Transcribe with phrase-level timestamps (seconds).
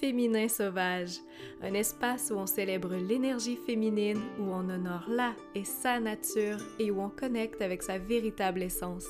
[0.00, 1.18] Féminin Sauvage,
[1.62, 6.90] un espace où on célèbre l'énergie féminine, où on honore la et sa nature et
[6.90, 9.06] où on connecte avec sa véritable essence.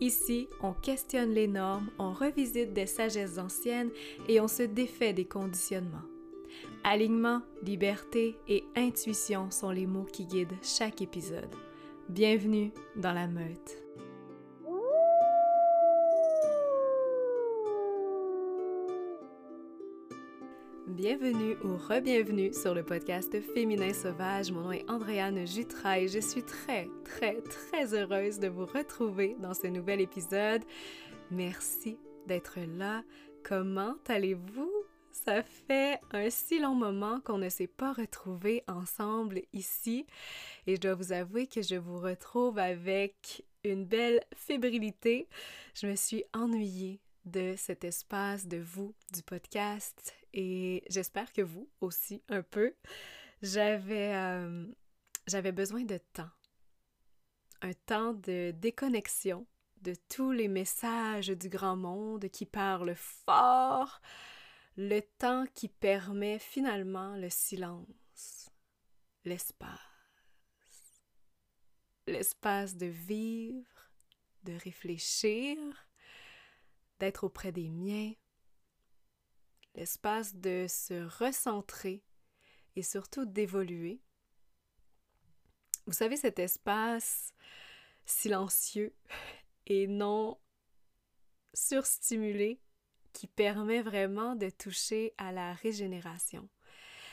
[0.00, 3.90] Ici, on questionne les normes, on revisite des sagesses anciennes
[4.28, 5.98] et on se défait des conditionnements.
[6.84, 11.54] Alignement, liberté et intuition sont les mots qui guident chaque épisode.
[12.08, 13.79] Bienvenue dans la meute.
[20.90, 24.50] Bienvenue ou re-bienvenue sur le podcast Féminin Sauvage.
[24.50, 29.36] Mon nom est Andréane Jutra et je suis très, très, très heureuse de vous retrouver
[29.38, 30.62] dans ce nouvel épisode.
[31.30, 33.04] Merci d'être là.
[33.44, 34.72] Comment allez-vous?
[35.12, 40.06] Ça fait un si long moment qu'on ne s'est pas retrouvés ensemble ici
[40.66, 45.28] et je dois vous avouer que je vous retrouve avec une belle fébrilité.
[45.72, 51.68] Je me suis ennuyée de cet espace, de vous, du podcast et j'espère que vous
[51.80, 52.74] aussi un peu.
[53.42, 54.66] J'avais euh,
[55.26, 56.30] j'avais besoin de temps.
[57.62, 59.46] Un temps de déconnexion
[59.82, 64.00] de tous les messages du grand monde qui parlent fort,
[64.76, 68.50] le temps qui permet finalement le silence,
[69.24, 69.78] l'espace,
[72.06, 73.90] l'espace de vivre,
[74.44, 75.58] de réfléchir,
[76.98, 78.12] d'être auprès des miens,
[79.74, 82.02] l'espace de se recentrer
[82.76, 84.00] et surtout d'évoluer.
[85.86, 87.32] Vous savez, cet espace
[88.04, 88.94] silencieux
[89.66, 90.38] et non
[91.54, 92.60] surstimulé
[93.12, 96.48] qui permet vraiment de toucher à la régénération.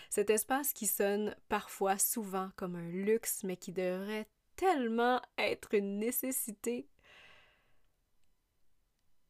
[0.09, 5.99] Cet espace qui sonne parfois souvent comme un luxe, mais qui devrait tellement être une
[5.99, 6.87] nécessité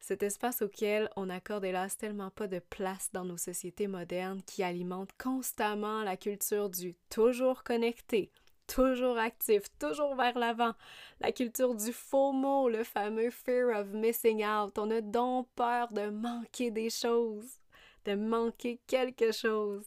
[0.08, 4.62] cet espace auquel on accorde hélas tellement pas de place dans nos sociétés modernes qui
[4.62, 8.32] alimentent constamment la culture du toujours connecté,
[8.66, 10.72] toujours actif, toujours vers l'avant,
[11.20, 14.78] la culture du faux mot, le fameux fear of missing out.
[14.78, 17.60] On a donc peur de manquer des choses,
[18.06, 19.84] de manquer quelque chose.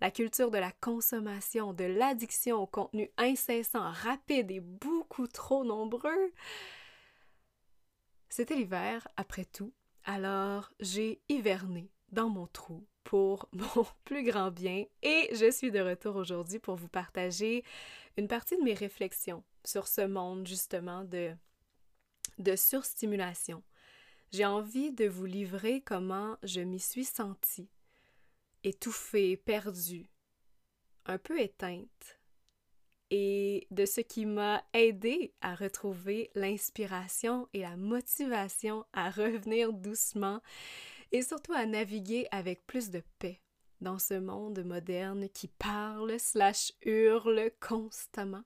[0.00, 6.30] La culture de la consommation, de l'addiction au contenu incessant, rapide et beaucoup trop nombreux.
[8.36, 9.72] C'était l'hiver, après tout,
[10.02, 15.78] alors j'ai hiverné dans mon trou pour mon plus grand bien et je suis de
[15.78, 17.62] retour aujourd'hui pour vous partager
[18.16, 21.30] une partie de mes réflexions sur ce monde justement de,
[22.38, 23.62] de surstimulation.
[24.32, 27.70] J'ai envie de vous livrer comment je m'y suis sentie,
[28.64, 30.10] étouffée, perdue,
[31.06, 32.18] un peu éteinte,
[33.16, 40.42] et de ce qui m'a aidé à retrouver l'inspiration et la motivation à revenir doucement
[41.12, 43.40] et surtout à naviguer avec plus de paix
[43.80, 48.42] dans ce monde moderne qui parle slash hurle constamment.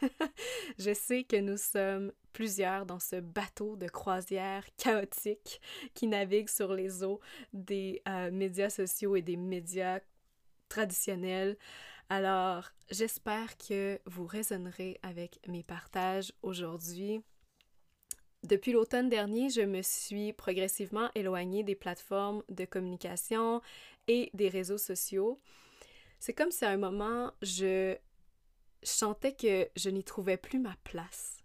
[0.78, 5.60] Je sais que nous sommes plusieurs dans ce bateau de croisière chaotique
[5.92, 7.20] qui navigue sur les eaux
[7.52, 10.00] des euh, médias sociaux et des médias
[10.70, 11.58] traditionnels.
[12.12, 17.22] Alors, j'espère que vous raisonnerez avec mes partages aujourd'hui.
[18.42, 23.62] Depuis l'automne dernier, je me suis progressivement éloignée des plateformes de communication
[24.08, 25.40] et des réseaux sociaux.
[26.18, 27.96] C'est comme si à un moment, je
[28.82, 31.44] sentais que je n'y trouvais plus ma place.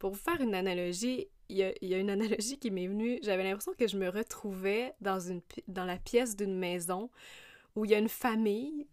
[0.00, 3.20] Pour vous faire une analogie, il y, a, une analogie qui m'est venue.
[3.22, 7.08] J'avais l'impression que je me retrouvais dans, une, dans la pièce d'une maison
[7.76, 8.88] où il y a une famille,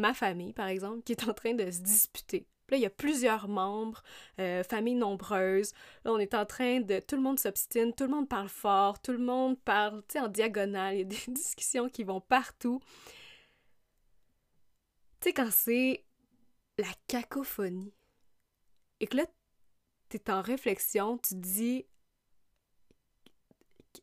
[0.00, 2.46] ma famille, par exemple, qui est en train de se disputer.
[2.70, 4.02] là, il y a plusieurs membres,
[4.38, 5.72] euh, famille nombreuse.
[6.04, 7.00] Là, on est en train de...
[7.00, 10.20] Tout le monde s'obstine, tout le monde parle fort, tout le monde parle, tu sais,
[10.20, 10.94] en diagonale.
[10.94, 12.80] Il y a des discussions qui vont partout.
[15.20, 16.04] Tu sais, quand c'est
[16.78, 17.92] la cacophonie,
[19.00, 19.26] et que là,
[20.08, 21.86] tu es en réflexion, tu dis...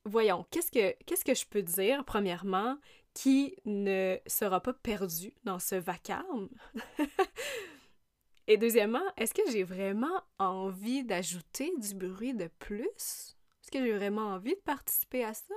[0.04, 2.78] Voyons, qu'est-ce que, qu'est-ce que je peux dire, premièrement,
[3.18, 6.50] qui ne sera pas perdu dans ce vacarme?
[8.48, 12.86] Et deuxièmement, est-ce que j'ai vraiment envie d'ajouter du bruit de plus?
[12.86, 15.56] Est-ce que j'ai vraiment envie de participer à ça?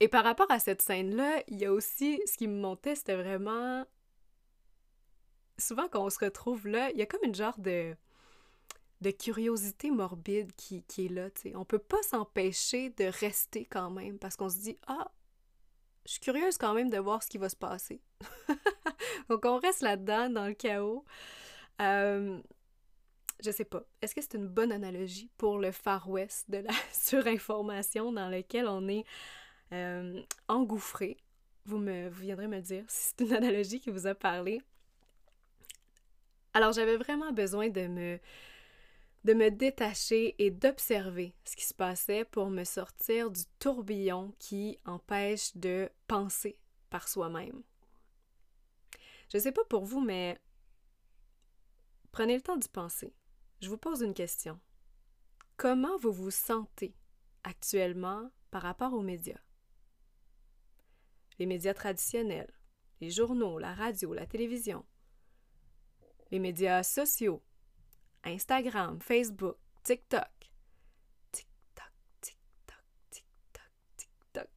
[0.00, 3.14] Et par rapport à cette scène-là, il y a aussi ce qui me montait, c'était
[3.14, 3.86] vraiment.
[5.56, 7.94] Souvent, quand on se retrouve là, il y a comme une genre de,
[9.20, 11.28] curiosité morbide qui, est là.
[11.36, 11.54] sais.
[11.54, 15.12] On peut pas s'empêcher de rester quand même parce qu'on se dit Ah,
[16.08, 18.00] je suis curieuse quand même de voir ce qui va se passer.
[19.28, 21.04] Donc on reste là-dedans, dans le chaos.
[21.82, 22.40] Euh,
[23.44, 23.82] je sais pas.
[24.00, 28.68] Est-ce que c'est une bonne analogie pour le Far West de la surinformation dans lequel
[28.68, 29.04] on est
[29.72, 31.18] euh, engouffré?
[31.66, 34.62] Vous, me, vous viendrez me dire si c'est une analogie qui vous a parlé.
[36.54, 38.18] Alors j'avais vraiment besoin de me,
[39.28, 44.78] de me détacher et d'observer ce qui se passait pour me sortir du tourbillon qui
[44.86, 46.58] empêche de penser
[46.88, 47.62] par soi-même.
[49.30, 50.40] Je ne sais pas pour vous, mais
[52.10, 53.12] prenez le temps d'y penser.
[53.60, 54.58] Je vous pose une question.
[55.58, 56.94] Comment vous vous sentez
[57.44, 59.42] actuellement par rapport aux médias?
[61.38, 62.54] Les médias traditionnels,
[63.02, 64.86] les journaux, la radio, la télévision,
[66.30, 67.42] les médias sociaux,
[68.24, 70.28] Instagram, Facebook, TikTok.
[71.32, 74.48] TikTok, TikTok, TikTok, TikTok.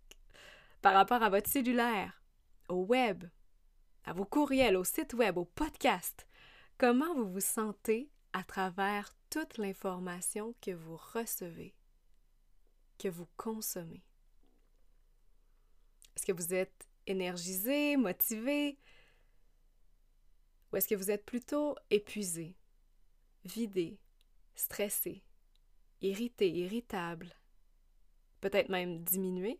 [0.82, 2.22] Par rapport à votre cellulaire,
[2.70, 3.26] au web,
[4.06, 6.28] à vos courriels, au site web, au podcast,
[6.78, 11.76] comment vous vous sentez à travers toute l'information que vous recevez,
[12.98, 14.04] que vous consommez?
[16.16, 18.78] Est-ce que vous êtes énergisé, motivé,
[20.72, 22.56] ou est-ce que vous êtes plutôt épuisé,
[23.46, 23.98] vidé,
[24.56, 25.24] stressé,
[26.02, 27.34] irrité, irritable,
[28.42, 29.60] peut-être même diminué?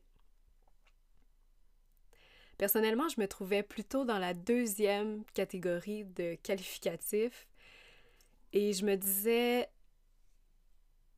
[2.58, 7.48] Personnellement, je me trouvais plutôt dans la deuxième catégorie de qualificatifs
[8.54, 9.68] et je me disais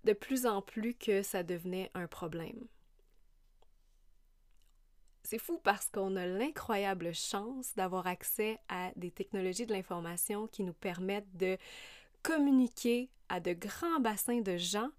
[0.04, 2.68] de plus en plus que ça devenait un problème.
[5.24, 10.63] C'est fou parce qu'on a l'incroyable chance d'avoir accès à des technologies de l'information qui
[10.63, 11.57] nous permettent de
[12.23, 14.89] communiquer à de grands bassins de gens.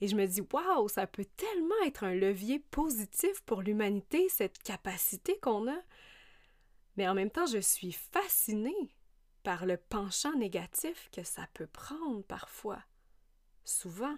[0.00, 4.58] Et je me dis, waouh, ça peut tellement être un levier positif pour l'humanité, cette
[4.62, 5.78] capacité qu'on a.
[6.96, 8.94] Mais en même temps, je suis fascinée
[9.42, 12.82] par le penchant négatif que ça peut prendre parfois,
[13.64, 14.16] souvent.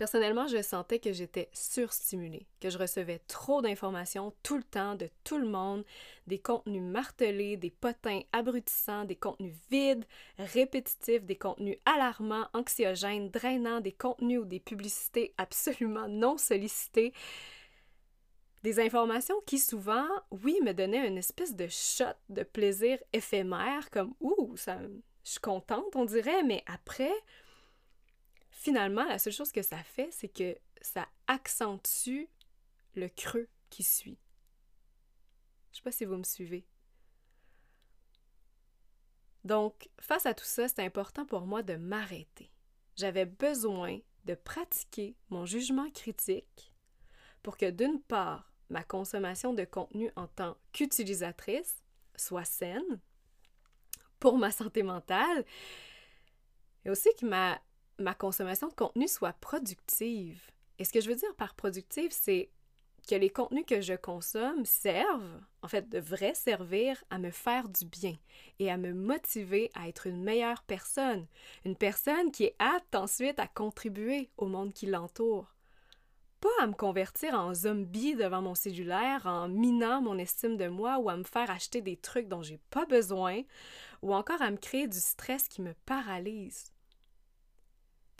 [0.00, 5.10] Personnellement, je sentais que j'étais surstimulée, que je recevais trop d'informations tout le temps de
[5.24, 5.84] tout le monde,
[6.26, 10.06] des contenus martelés, des potins abrutissants, des contenus vides,
[10.38, 17.12] répétitifs, des contenus alarmants, anxiogènes, drainants, des contenus ou des publicités absolument non sollicitées.
[18.62, 24.14] Des informations qui souvent, oui, me donnaient une espèce de shot de plaisir éphémère, comme
[24.20, 24.78] ouh, ça,
[25.24, 27.12] je suis contente, on dirait, mais après,
[28.60, 32.28] finalement, la seule chose que ça fait, c'est que ça accentue
[32.94, 34.18] le creux qui suit.
[35.72, 36.66] Je sais pas si vous me suivez.
[39.44, 42.52] Donc, face à tout ça, c'est important pour moi de m'arrêter.
[42.96, 46.74] J'avais besoin de pratiquer mon jugement critique
[47.42, 51.82] pour que d'une part, ma consommation de contenu en tant qu'utilisatrice
[52.14, 53.00] soit saine
[54.18, 55.46] pour ma santé mentale
[56.84, 57.58] et aussi que ma
[58.00, 60.40] ma consommation de contenu soit productive.
[60.78, 62.50] Et ce que je veux dire par productive, c'est
[63.08, 67.84] que les contenus que je consomme servent, en fait, devraient servir à me faire du
[67.84, 68.16] bien
[68.58, 71.26] et à me motiver à être une meilleure personne,
[71.64, 75.54] une personne qui est apte ensuite à contribuer au monde qui l'entoure.
[76.40, 80.98] Pas à me convertir en zombie devant mon cellulaire en minant mon estime de moi
[80.98, 83.42] ou à me faire acheter des trucs dont j'ai pas besoin
[84.00, 86.72] ou encore à me créer du stress qui me paralyse.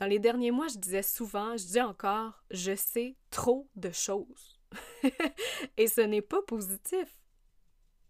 [0.00, 4.58] Dans les derniers mois, je disais souvent, je dis encore, je sais trop de choses.
[5.76, 7.18] Et ce n'est pas positif.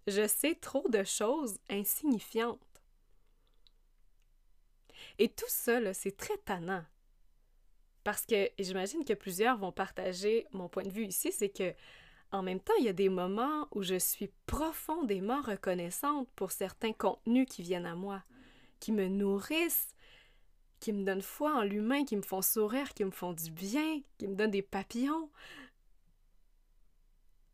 [0.06, 2.60] Je sais trop de choses insignifiantes.
[5.18, 6.84] Et tout ça, c'est très tannant.
[8.04, 11.74] Parce que j'imagine que plusieurs vont partager mon point de vue ici, c'est que
[12.30, 16.92] en même temps, il y a des moments où je suis profondément reconnaissante pour certains
[16.92, 18.22] contenus qui viennent à moi,
[18.78, 19.96] qui me nourrissent,
[20.80, 24.00] qui me donnent foi en l'humain, qui me font sourire, qui me font du bien,
[24.18, 25.30] qui me donnent des papillons.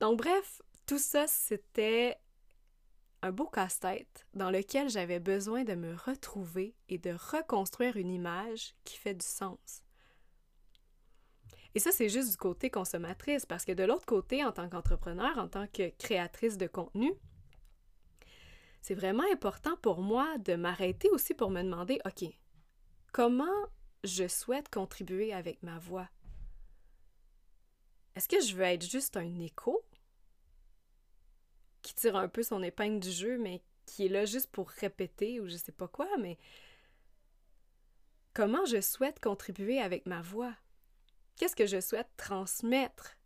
[0.00, 2.16] Donc bref, tout ça, c'était
[3.22, 8.74] un beau casse-tête dans lequel j'avais besoin de me retrouver et de reconstruire une image
[8.84, 9.82] qui fait du sens.
[11.74, 15.36] Et ça, c'est juste du côté consommatrice, parce que de l'autre côté, en tant qu'entrepreneur,
[15.36, 17.12] en tant que créatrice de contenu,
[18.80, 22.30] c'est vraiment important pour moi de m'arrêter aussi pour me demander, OK,
[23.16, 23.70] Comment
[24.04, 26.06] je souhaite contribuer avec ma voix?
[28.14, 29.82] Est-ce que je veux être juste un écho
[31.80, 35.40] qui tire un peu son épingle du jeu, mais qui est là juste pour répéter
[35.40, 36.36] ou je sais pas quoi, mais
[38.34, 40.54] comment je souhaite contribuer avec ma voix?
[41.36, 43.16] Qu'est-ce que je souhaite transmettre?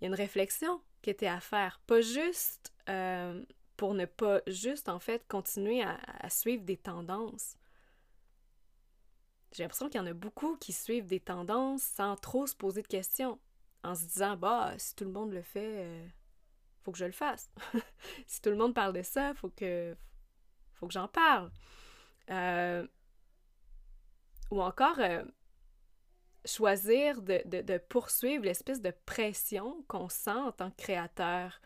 [0.00, 3.44] Il y a une réflexion qui était à faire, pas juste euh,
[3.76, 7.56] pour ne pas juste en fait continuer à suivre des tendances,
[9.52, 12.82] j'ai l'impression qu'il y en a beaucoup qui suivent des tendances sans trop se poser
[12.82, 13.38] de questions,
[13.82, 16.06] en se disant bah si tout le monde le fait, euh,
[16.82, 17.50] faut que je le fasse.
[18.26, 19.96] si tout le monde parle de ça, faut que
[20.74, 21.50] faut que j'en parle.
[22.30, 22.86] Euh,
[24.50, 25.24] ou encore euh,
[26.44, 31.60] choisir de, de poursuivre l'espèce de pression qu'on sent en tant que créateur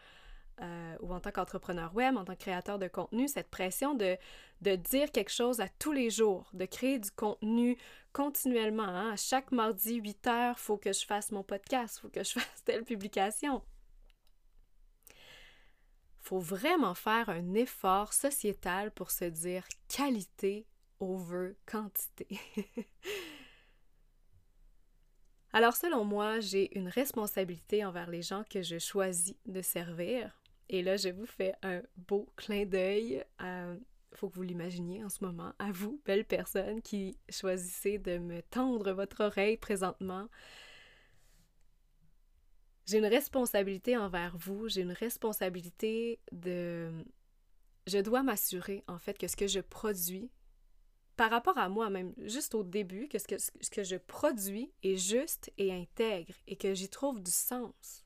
[0.61, 4.17] euh, ou en tant qu'entrepreneur web, en tant que créateur de contenu, cette pression de,
[4.61, 7.77] de dire quelque chose à tous les jours, de créer du contenu
[8.13, 8.85] continuellement.
[8.85, 9.13] Hein.
[9.13, 12.33] À chaque mardi, 8 heures, il faut que je fasse mon podcast, faut que je
[12.39, 13.63] fasse telle publication.
[15.09, 20.67] Il faut vraiment faire un effort sociétal pour se dire qualité
[21.01, 22.29] over quantité.
[25.53, 30.33] Alors selon moi, j'ai une responsabilité envers les gens que je choisis de servir
[30.69, 33.25] et là, je vous fais un beau clin d'œil.
[33.41, 38.19] Il faut que vous l'imaginiez en ce moment, à vous, belle personne qui choisissez de
[38.19, 40.29] me tendre votre oreille présentement.
[42.87, 46.93] J'ai une responsabilité envers vous, j'ai une responsabilité de...
[47.87, 50.31] Je dois m'assurer, en fait, que ce que je produis,
[51.17, 54.73] par rapport à moi même, juste au début, que ce que, ce que je produis
[54.83, 58.04] est juste et intègre et que j'y trouve du sens.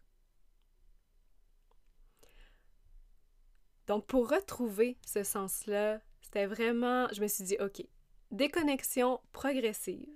[3.88, 7.82] Donc, pour retrouver ce sens-là, c'était vraiment, je me suis dit, OK,
[8.30, 10.06] déconnexion progressive.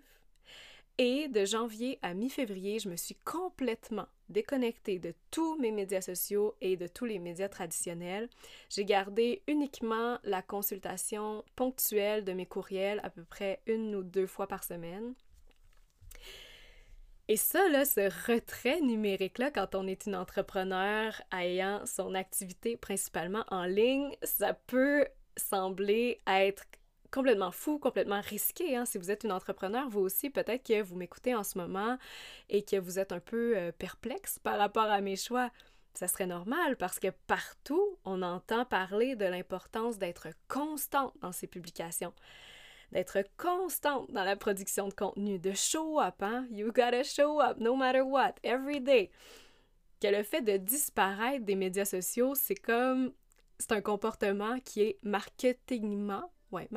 [0.98, 6.54] Et de janvier à mi-février, je me suis complètement déconnectée de tous mes médias sociaux
[6.60, 8.28] et de tous les médias traditionnels.
[8.68, 14.26] J'ai gardé uniquement la consultation ponctuelle de mes courriels à peu près une ou deux
[14.26, 15.14] fois par semaine.
[17.28, 23.44] Et ça, là, ce retrait numérique-là, quand on est une entrepreneur ayant son activité principalement
[23.48, 26.64] en ligne, ça peut sembler être
[27.12, 28.76] complètement fou, complètement risqué.
[28.76, 28.86] Hein?
[28.86, 31.96] Si vous êtes une entrepreneur, vous aussi, peut-être que vous m'écoutez en ce moment
[32.48, 35.50] et que vous êtes un peu euh, perplexe par rapport à mes choix.
[35.94, 41.46] Ça serait normal parce que partout, on entend parler de l'importance d'être constante dans ses
[41.46, 42.14] publications
[42.92, 46.46] d'être constante dans la production de contenu, de show up, hein?
[46.50, 49.10] You gotta show up no matter what, every day.
[50.00, 53.12] Que le fait de disparaître des médias sociaux, c'est comme.
[53.58, 56.68] C'est un comportement qui est marketingement, ouais,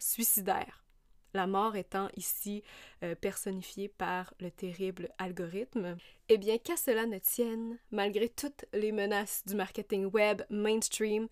[0.00, 0.84] suicidaire.
[1.32, 2.62] La mort étant ici
[3.02, 5.96] euh, personnifiée par le terrible algorithme.
[6.28, 11.28] Eh bien, qu'à cela ne tienne, malgré toutes les menaces du marketing web mainstream,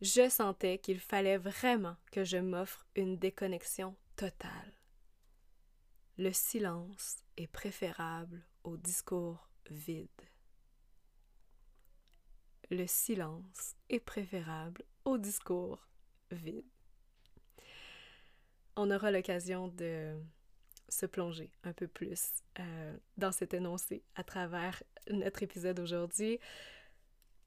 [0.00, 4.72] je sentais qu'il fallait vraiment que je m'offre une déconnexion totale.
[6.18, 10.08] Le silence est préférable au discours vide.
[12.70, 15.88] Le silence est préférable au discours
[16.30, 16.64] vide.
[18.76, 20.16] On aura l'occasion de
[20.88, 26.38] se plonger un peu plus euh, dans cet énoncé à travers notre épisode aujourd'hui.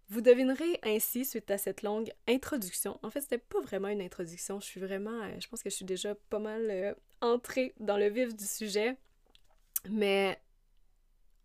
[0.09, 4.59] Vous devinerez ainsi, suite à cette longue introduction, en fait, c'était pas vraiment une introduction,
[4.61, 7.97] je suis vraiment, euh, je pense que je suis déjà pas mal euh, entrée dans
[7.97, 8.95] le vif du sujet,
[9.89, 10.39] mais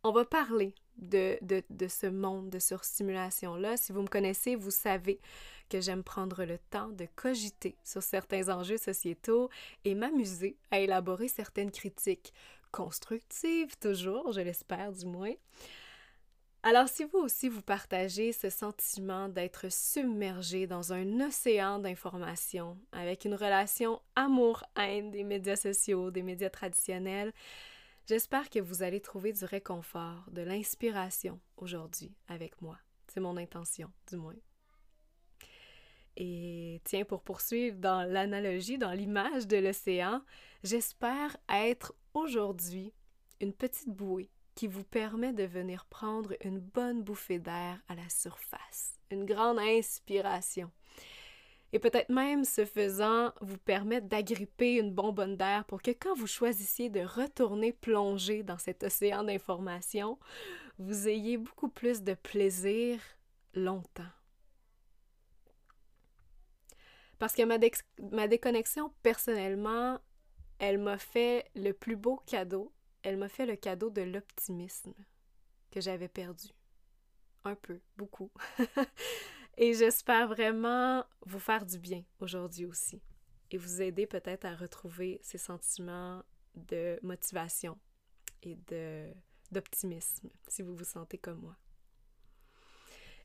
[0.04, 3.76] on va parler de, de, de ce monde de surstimulation-là.
[3.76, 5.20] Si vous me connaissez, vous savez
[5.68, 9.48] que j'aime prendre le temps de cogiter sur certains enjeux sociétaux
[9.84, 12.32] et m'amuser à élaborer certaines critiques
[12.70, 15.34] constructives, toujours, je l'espère du moins.
[16.64, 23.24] Alors si vous aussi vous partagez ce sentiment d'être submergé dans un océan d'informations, avec
[23.24, 27.32] une relation amour-haine des médias sociaux, des médias traditionnels,
[28.06, 32.78] j'espère que vous allez trouver du réconfort, de l'inspiration aujourd'hui avec moi.
[33.08, 34.36] C'est mon intention, du moins.
[36.16, 40.22] Et tiens, pour poursuivre dans l'analogie, dans l'image de l'océan,
[40.62, 42.92] j'espère être aujourd'hui
[43.40, 48.08] une petite bouée qui vous permet de venir prendre une bonne bouffée d'air à la
[48.08, 50.70] surface, une grande inspiration.
[51.72, 56.26] Et peut-être même, ce faisant, vous permettre d'agripper une bonbonne d'air pour que quand vous
[56.26, 60.18] choisissiez de retourner plonger dans cet océan d'informations,
[60.78, 63.00] vous ayez beaucoup plus de plaisir
[63.54, 64.02] longtemps.
[67.18, 67.56] Parce que ma,
[68.10, 69.98] ma déconnexion, personnellement,
[70.58, 72.70] elle m'a fait le plus beau cadeau
[73.02, 74.94] elle m'a fait le cadeau de l'optimisme
[75.70, 76.48] que j'avais perdu.
[77.44, 78.30] Un peu, beaucoup.
[79.56, 83.02] et j'espère vraiment vous faire du bien aujourd'hui aussi
[83.50, 86.22] et vous aider peut-être à retrouver ces sentiments
[86.54, 87.78] de motivation
[88.42, 88.56] et
[89.50, 91.56] d'optimisme si vous vous sentez comme moi.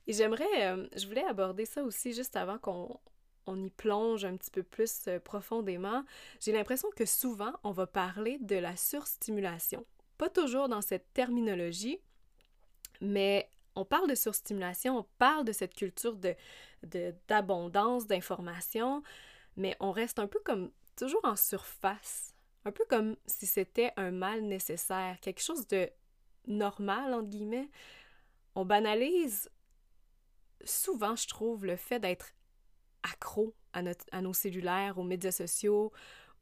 [0.07, 2.99] Et j'aimerais, euh, je voulais aborder ça aussi juste avant qu'on
[3.47, 6.03] on y plonge un petit peu plus euh, profondément,
[6.39, 9.85] j'ai l'impression que souvent, on va parler de la surstimulation.
[10.17, 11.99] Pas toujours dans cette terminologie,
[13.01, 16.35] mais on parle de surstimulation, on parle de cette culture de,
[17.27, 19.03] d'abondance, d'information,
[19.55, 22.33] mais on reste un peu comme toujours en surface,
[22.65, 25.89] un peu comme si c'était un mal nécessaire, quelque chose de
[26.47, 27.69] normal, entre guillemets.
[28.55, 29.49] On banalise
[30.65, 32.33] souvent, je trouve, le fait d'être
[33.11, 35.91] accro à, nos cellulaires, aux médias sociaux.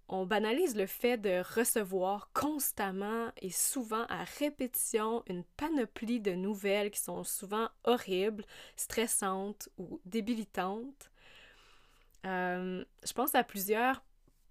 [0.08, 6.92] On banalise le fait de recevoir constamment et souvent à répétition une panoplie de nouvelles
[6.92, 8.46] qui sont souvent horribles,
[8.76, 11.12] stressantes ou débilitantes.
[12.26, 14.04] Euh, je pense à plusieurs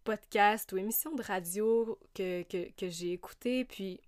[0.03, 4.01] podcasts ou émissions de radio que, que, que j'ai écoutées, puis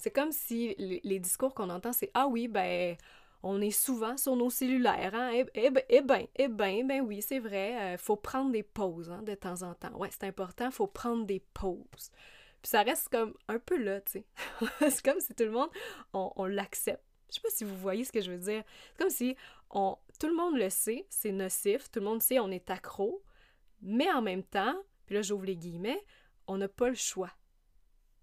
[0.00, 2.96] c'est comme si les discours qu'on entend, c'est Ah oui, ben,
[3.42, 5.30] on est souvent sur nos cellulaires, hein?
[5.32, 8.62] Eh, eh, ben, eh ben, eh ben, ben oui, c'est vrai, euh, faut prendre des
[8.62, 9.96] pauses hein, de temps en temps.
[9.96, 12.10] Ouais, c'est important, faut prendre des pauses.
[12.62, 14.24] Puis ça reste comme un peu là, tu sais.
[14.90, 15.70] c'est comme si tout le monde,
[16.12, 17.02] on, l'accepte.
[17.30, 18.62] Je sais pas si vous voyez ce que je veux dire.
[18.90, 19.36] C'est comme si
[19.70, 23.22] on, tout le monde le sait, c'est nocif, tout le monde sait on est accro,
[23.80, 24.74] mais en même temps,
[25.06, 26.04] puis là j'ouvre les guillemets,
[26.46, 27.30] on n'a pas le choix.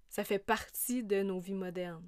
[0.10, 2.08] Ça fait partie de nos vies modernes.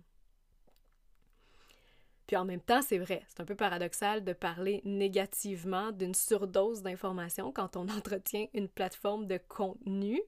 [2.29, 6.83] Puis en même temps, c'est vrai, c'est un peu paradoxal de parler négativement d'une surdose
[6.83, 10.21] d'informations quand on entretient une plateforme de contenu.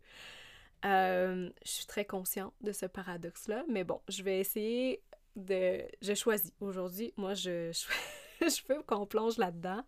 [0.84, 5.04] Euh, je suis très consciente de ce paradoxe-là, mais bon, je vais essayer
[5.36, 5.84] de...
[6.02, 6.52] Je choisis.
[6.60, 7.72] Aujourd'hui, moi, je,
[8.42, 9.84] je, je veux qu'on plonge là-dedans.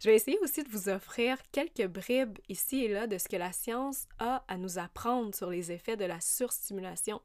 [0.00, 3.36] Je vais essayer aussi de vous offrir quelques bribes ici et là de ce que
[3.36, 7.20] la science a à nous apprendre sur les effets de la surstimulation.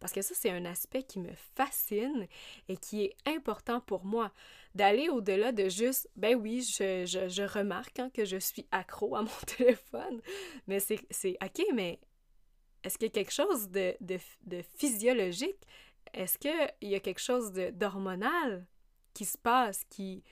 [0.00, 2.26] Parce que ça, c'est un aspect qui me fascine
[2.68, 4.32] et qui est important pour moi.
[4.74, 9.22] D'aller au-delà de juste, ben oui, je, je, remarque hein, que je suis accro à
[9.22, 10.20] mon téléphone.
[10.66, 10.98] Mais c'est,
[11.42, 12.00] OK, mais
[12.82, 15.60] est-ce qu'il y a quelque chose de, de, de physiologique?
[16.12, 18.66] Est-ce qu'il y a quelque chose d'hormonal?
[19.14, 20.22] Qui se passe, qui,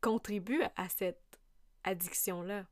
[0.00, 1.40] contribue à cette
[1.82, 2.66] addiction-là.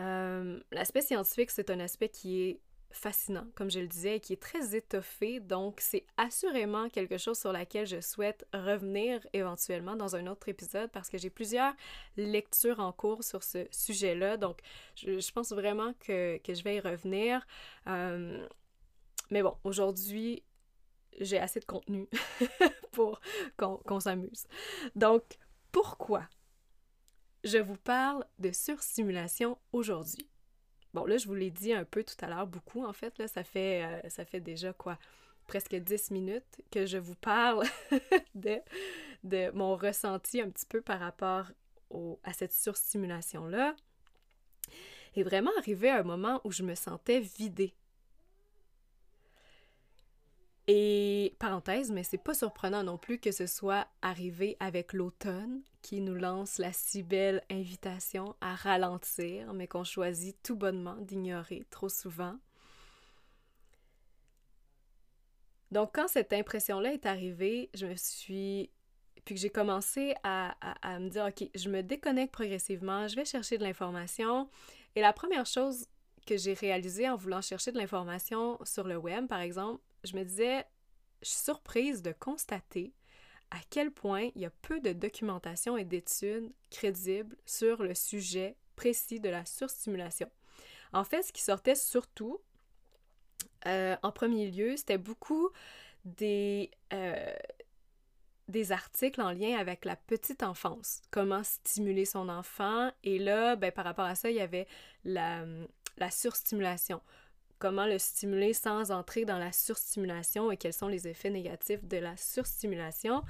[0.00, 2.60] Euh, l'aspect scientifique, c'est un aspect qui est
[2.92, 7.38] fascinant, comme je le disais, et qui est très étoffé, donc c'est assurément quelque chose
[7.38, 11.72] sur laquelle je souhaite revenir éventuellement dans un autre épisode parce que j'ai plusieurs
[12.16, 14.60] lectures en cours sur ce sujet-là, donc
[14.96, 17.46] je, pense vraiment que, je vais y revenir.
[17.86, 18.46] Euh,
[19.30, 20.42] mais bon, aujourd'hui,
[21.20, 22.08] j'ai assez de contenu
[22.92, 23.20] pour
[23.56, 24.46] qu'on s'amuse.
[24.94, 25.22] Donc,
[25.70, 26.28] pourquoi
[27.44, 30.28] je vous parle de surstimulation aujourd'hui?
[30.94, 33.26] Bon, là, je vous l'ai dit un peu tout à l'heure, beaucoup en fait, là,
[33.26, 34.98] ça fait, euh, déjà quoi?
[35.46, 37.66] Presque 10 minutes que je vous parle
[38.34, 38.60] de,
[39.24, 41.50] de mon ressenti un petit peu par rapport
[42.22, 43.74] à cette surstimulation-là.
[45.14, 47.74] Et vraiment arrivé à un moment où je me sentais vidée
[50.74, 56.00] et parenthèse, mais c'est pas surprenant non plus que ce soit arrivé avec l'automne qui
[56.00, 61.90] nous lance la si belle invitation à ralentir, mais qu'on choisit tout bonnement d'ignorer trop
[61.90, 62.38] souvent.
[65.72, 68.70] Donc quand cette impression-là est arrivée, je me suis...
[69.26, 73.26] Puis que j'ai commencé à, à, me dire, OK, je me déconnecte progressivement, je vais
[73.26, 74.48] chercher de l'information.
[74.96, 75.86] Et la première chose
[76.26, 80.24] que j'ai réalisée en voulant chercher de l'information sur le web, par exemple, je me
[80.24, 80.64] disais,
[81.22, 82.92] je suis surprise de constater
[83.50, 88.56] à quel point il y a peu de documentation et d'études crédibles sur le sujet
[88.76, 90.30] précis de la surstimulation.
[90.92, 92.40] En fait, ce qui sortait surtout,
[93.66, 95.50] euh, en premier lieu, c'était beaucoup
[96.04, 97.32] des, euh,
[98.48, 102.90] des articles en lien avec la petite enfance, comment stimuler son enfant.
[103.04, 104.66] Et là, ben, par rapport à ça, il y avait
[105.04, 107.02] la surstimulation
[107.62, 111.96] comment le stimuler sans entrer dans la surstimulation et quels sont les effets négatifs de
[111.96, 113.22] la surstimulation.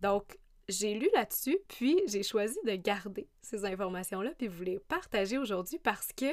[0.00, 0.36] Donc,
[0.68, 5.78] j'ai lu là-dessus, puis j'ai choisi de garder ces informations-là, puis vous les partager aujourd'hui
[5.78, 6.26] parce que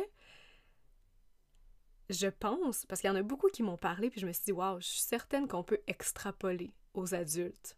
[2.09, 4.45] je pense, parce qu'il y en a beaucoup qui m'ont parlé, puis je me suis
[4.45, 7.77] dit, waouh, je suis certaine qu'on peut extrapoler aux adultes.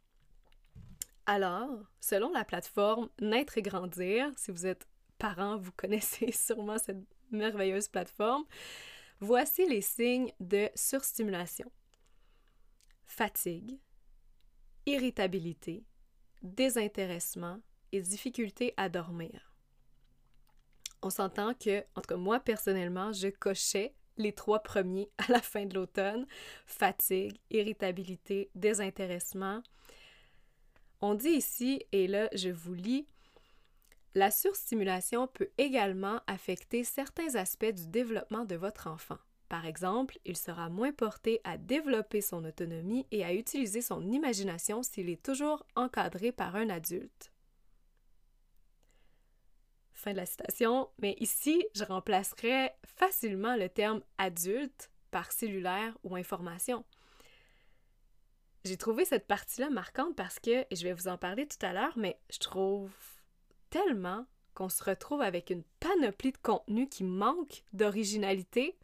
[1.25, 7.03] Alors, selon la plateforme Naître et Grandir, si vous êtes parent, vous connaissez sûrement cette
[7.32, 8.45] merveilleuse plateforme,
[9.19, 11.71] Voici les signes de surstimulation.
[13.06, 13.80] Fatigue,
[14.86, 15.84] irritabilité,
[16.43, 17.60] désintéressement
[17.91, 19.53] et difficulté à dormir.
[21.01, 25.41] On s'entend que, en tout cas moi personnellement, je cochais les trois premiers à la
[25.41, 26.27] fin de l'automne.
[26.65, 29.63] Fatigue, irritabilité, désintéressement.
[31.01, 33.08] On dit ici, et là je vous lis,
[34.15, 39.17] La surstimulation peut également affecter certains aspects du développement de votre enfant.
[39.50, 44.84] Par exemple, il sera moins porté à développer son autonomie et à utiliser son imagination
[44.84, 47.32] s'il est toujours encadré par un adulte.
[49.93, 56.15] Fin de la citation, mais ici, je remplacerai facilement le terme adulte par cellulaire ou
[56.15, 56.84] information.
[58.65, 61.72] J'ai trouvé cette partie-là marquante parce que, et je vais vous en parler tout à
[61.72, 62.91] l'heure, mais je trouve
[63.69, 68.75] tellement qu'on se retrouve avec une panoplie de contenu qui manque d'originalité,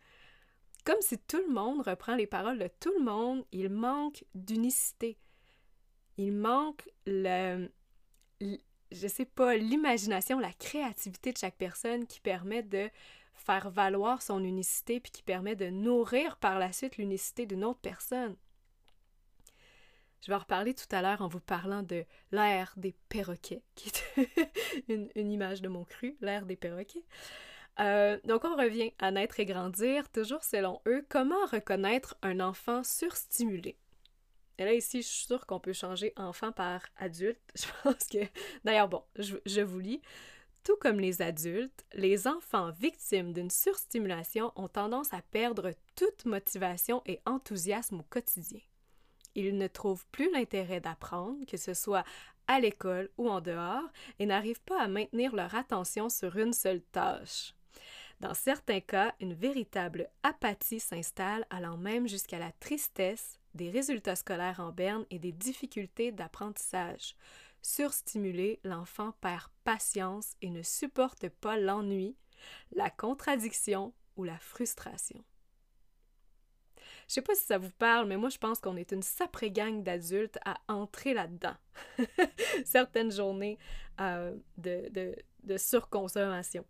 [0.86, 5.18] comme si tout le monde reprend les paroles de tout le monde, il manque d'unicité.
[6.18, 7.70] Il manque le,
[8.40, 12.90] je sais pas, l'imagination, la créativité de chaque personne qui permet de
[13.34, 17.80] faire valoir son unicité puis qui permet de nourrir par la suite l'unicité d'une autre
[17.82, 18.36] personne.
[20.24, 23.90] Je vais en reparler tout à l'heure en vous parlant de l'ère des perroquets, qui
[23.90, 27.04] est une, image de mon cru, l'ère des perroquets.
[27.82, 32.86] Euh, donc on revient à naître et grandir, toujours selon eux, comment reconnaître un enfant
[32.86, 33.78] surstimulé?
[34.60, 37.42] Et là, ici, je suis sûre qu'on peut changer enfant par adulte.
[37.56, 38.20] Je pense que...
[38.64, 40.02] D'ailleurs, bon, je, je vous lis.
[40.64, 47.02] Tout comme les adultes, les enfants victimes d'une surstimulation ont tendance à perdre toute motivation
[47.08, 48.62] et enthousiasme au quotidien.
[49.36, 52.04] Ils ne trouvent plus l'intérêt d'apprendre, que ce soit
[52.48, 56.82] à l'école ou en dehors, et n'arrivent pas à maintenir leur attention sur une seule
[56.82, 57.54] tâche.
[58.20, 64.60] Dans certains cas, une véritable apathie s'installe, allant même jusqu'à la tristesse, des résultats scolaires
[64.60, 67.16] en berne et des difficultés d'apprentissage.
[67.62, 72.16] Surstimulé, l'enfant perd patience et ne supporte pas l'ennui,
[72.74, 75.24] la contradiction ou la frustration.
[77.14, 79.52] Je sais pas si ça vous parle, mais moi je pense qu'on est une saprée
[79.52, 81.54] gang d'adultes à entrer là-dedans.
[82.66, 83.60] Certaines journées
[84.02, 84.90] euh, de,
[85.44, 86.66] de, surconsommation.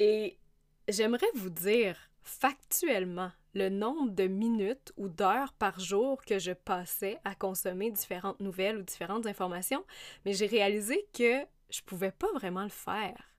[0.00, 0.36] Et
[0.88, 7.20] j'aimerais vous dire factuellement le nombre de minutes ou d'heures par jour que je passais
[7.22, 9.84] à consommer différentes nouvelles ou différentes informations,
[10.24, 13.29] mais j'ai réalisé que je pouvais pas vraiment le faire.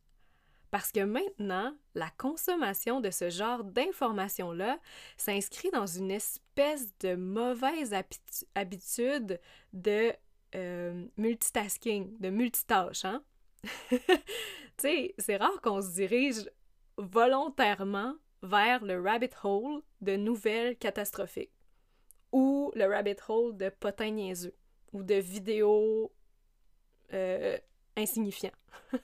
[0.72, 4.80] Parce que maintenant, la consommation de ce genre d'informations-là
[5.18, 7.94] s'inscrit dans une espèce de mauvaise
[8.56, 9.40] habitude
[9.74, 10.14] de
[10.56, 13.04] euh, multitasking, de multitâche.
[13.04, 13.22] Hein?
[13.90, 13.98] tu
[14.78, 16.50] sais, c'est rare qu'on se dirige
[16.98, 21.52] volontairement vers le rabbit hole de nouvelles catastrophiques
[22.32, 24.56] ou le rabbit hole de potins niaiseux
[24.94, 26.14] ou de vidéos
[27.14, 27.58] euh,
[27.98, 28.52] insignifiants.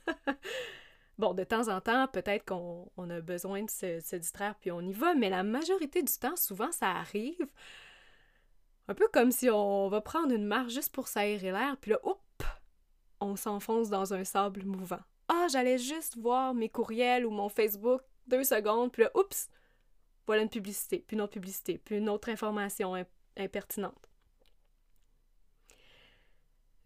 [1.17, 4.93] Bon, de temps en temps, peut-être qu'on a besoin de se, distraire puis on y
[4.93, 7.47] va, mais la majorité du temps, souvent, ça arrive
[8.87, 11.99] un peu comme si on va prendre une marche juste pour s'aérer l'air, puis là,
[12.03, 12.43] hop,
[13.19, 14.99] on s'enfonce dans un sable mouvant.
[15.27, 19.49] Ah, j'allais juste voir mes courriels ou mon Facebook deux secondes, puis là, oups,
[20.25, 22.93] voilà une publicité, puis une autre publicité, puis une autre information
[23.35, 24.09] impertinente.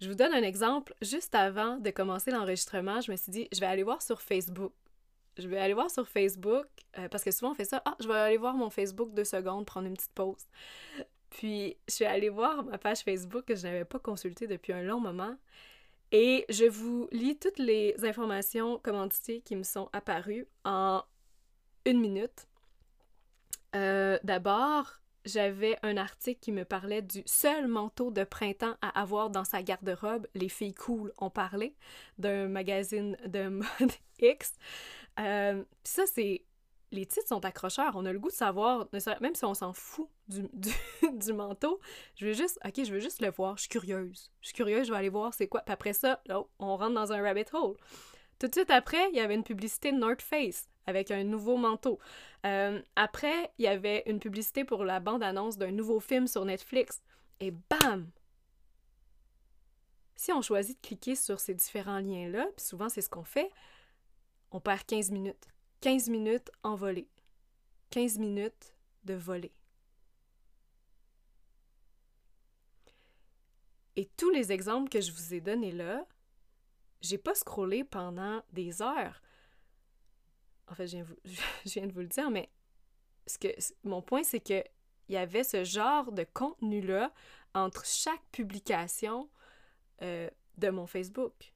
[0.01, 0.95] Je vous donne un exemple.
[1.01, 4.73] Juste avant de commencer l'enregistrement, je me suis dit, je vais aller voir sur Facebook.
[5.37, 6.65] Je vais aller voir sur Facebook,
[6.97, 7.81] euh, parce que souvent on fait ça.
[7.85, 10.45] Ah, je vais aller voir mon Facebook deux secondes, prendre une petite pause.
[11.29, 14.81] Puis, je suis allée voir ma page Facebook que je n'avais pas consultée depuis un
[14.81, 15.37] long moment.
[16.11, 21.03] Et je vous lis toutes les informations commanditées qui me sont apparues en
[21.85, 22.47] une minute.
[23.75, 29.29] Euh, d'abord, j'avais un article qui me parlait du seul manteau de printemps à avoir
[29.29, 30.27] dans sa garde-robe.
[30.35, 31.75] Les filles cool ont parlé
[32.17, 34.53] d'un magazine de mode X.
[35.19, 36.43] Euh, ça, c'est.
[36.93, 37.93] Les titres sont accrocheurs.
[37.95, 38.89] On a le goût de savoir,
[39.21, 40.43] même si on s'en fout du,
[41.13, 41.79] du, manteau,
[42.15, 43.55] je veux juste, ok, je veux juste le voir.
[43.55, 44.29] Je suis curieuse.
[44.41, 45.61] Je suis curieuse, je vais aller voir c'est quoi.
[45.61, 46.21] Puis après ça,
[46.59, 47.77] on rentre dans un rabbit hole.
[48.41, 51.99] Tout de suite après, il y avait une publicité North Face avec un nouveau manteau.
[52.43, 57.03] Euh, après, il y avait une publicité pour la bande-annonce d'un nouveau film sur Netflix.
[57.39, 58.09] Et bam!
[60.15, 63.51] Si on choisit de cliquer sur ces différents liens-là, puis souvent c'est ce qu'on fait,
[64.49, 65.47] on perd 15 minutes.
[65.81, 67.07] 15 minutes en volée.
[67.91, 68.73] 15 minutes
[69.03, 69.53] de volée.
[73.95, 76.07] Et tous les exemples que je vous ai donnés là,
[77.01, 79.21] j'ai pas scrollé pendant des heures
[80.71, 80.97] en fait, je
[81.65, 82.49] viens, de vous le dire, mais
[83.27, 83.49] ce que,
[83.83, 84.63] mon point, c'est que
[85.09, 87.13] il y avait ce genre de contenu-là
[87.53, 89.29] entre chaque publication
[90.01, 91.53] euh, de mon Facebook.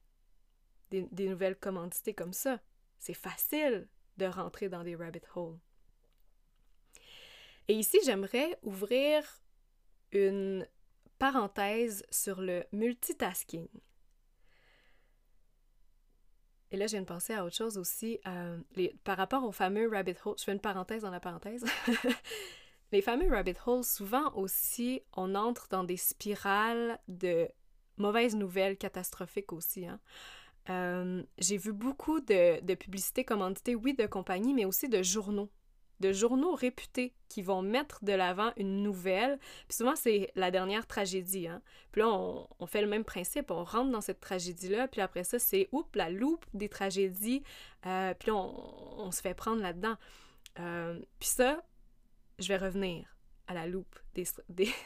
[0.90, 2.60] Des, des, nouvelles commandités comme ça.
[2.98, 5.58] C'est facile de rentrer dans des rabbit holes.
[7.68, 9.24] Et ici, j'aimerais ouvrir
[10.12, 10.68] une
[11.18, 13.68] parenthèse sur le multitasking.
[16.72, 18.20] Et là, j'ai une pensée à autre chose aussi.
[19.04, 21.64] Par rapport au fameux rabbit hole, je fais une parenthèse dans la parenthèse.
[22.92, 27.48] les fameux rabbit holes, souvent aussi, on entre dans des spirales de
[27.98, 29.86] mauvaises nouvelles catastrophiques aussi.
[29.86, 30.00] Hein.
[30.68, 35.50] Euh, j'ai vu beaucoup de, de publicités commanditées, oui, de compagnies, mais aussi de journaux
[36.00, 39.38] de journaux réputés qui vont mettre de l'avant une nouvelle.
[39.68, 41.48] Puis souvent, c'est la dernière tragédie.
[41.48, 41.62] Hein?
[41.92, 43.50] Puis là, on, fait le même principe.
[43.50, 44.88] On rentre dans cette tragédie-là.
[44.88, 47.42] Puis après ça, c'est oups, la loupe des tragédies.
[47.86, 49.96] Euh, puis là, on, se fait prendre là-dedans.
[50.58, 51.62] Euh, puis ça,
[52.38, 54.24] je vais revenir à la loupe des,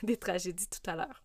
[0.02, 1.24] des tragédies tout à l'heure.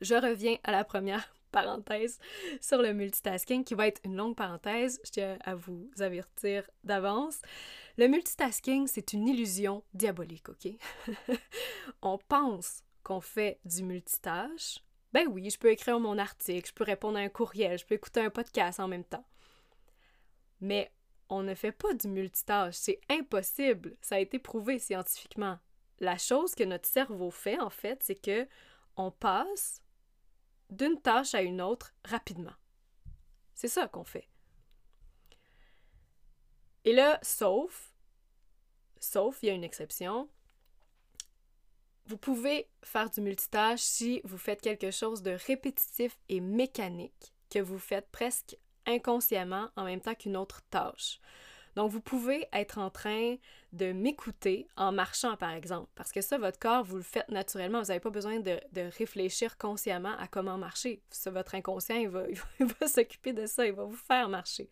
[0.00, 2.18] Je reviens à la première parenthèse
[2.60, 5.00] sur le multitasking qui va être une longue parenthèse.
[5.04, 7.40] Je tiens à vous avertir d'avance.
[7.96, 10.68] Le multitasking, c'est une illusion diabolique, OK?
[12.02, 14.80] on pense qu'on fait du multitâche.
[15.12, 17.94] Ben oui, je peux écrire mon article, je peux répondre à un courriel, je peux
[17.94, 19.24] écouter un podcast en même temps.
[20.60, 20.90] Mais
[21.28, 23.96] on ne fait pas du multitâche, c'est impossible.
[24.00, 25.58] Ça a été prouvé scientifiquement.
[26.00, 28.48] La chose que notre cerveau fait, en fait, c'est que
[28.96, 29.83] on passe
[30.70, 32.54] d'une tâche à une autre rapidement.
[33.54, 34.28] C'est ça qu'on fait.
[36.84, 37.94] Et là, sauf,
[38.98, 40.28] sauf, il y a une exception,
[42.06, 47.60] vous pouvez faire du multitâche si vous faites quelque chose de répétitif et mécanique que
[47.60, 51.20] vous faites presque inconsciemment en même temps qu'une autre tâche.
[51.76, 53.36] Donc, vous pouvez être en train
[53.72, 57.80] de m'écouter en marchant, par exemple, parce que ça, votre corps, vous le faites naturellement.
[57.80, 58.60] Vous n'avez pas besoin de,
[58.98, 61.02] réfléchir consciemment à comment marcher.
[61.10, 62.24] Ça, votre inconscient, il va,
[62.60, 64.68] va s'occuper de ça, il va vous faire marcher.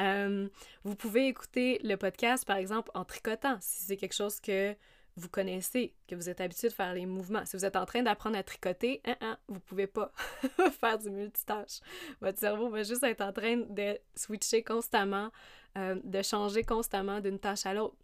[0.00, 0.48] Euh,
[0.84, 4.74] vous pouvez écouter le podcast, par exemple, en tricotant, si c'est quelque chose que
[5.16, 7.44] vous connaissez, que vous êtes habitué de faire les mouvements.
[7.44, 10.12] Si vous êtes en train d'apprendre à tricoter, hein, hein, vous pouvez pas
[10.80, 11.80] faire du multitâche.
[12.20, 15.30] Votre cerveau va juste être en train de switcher constamment
[15.78, 17.96] euh, de changer constamment d'une tâche à l'autre.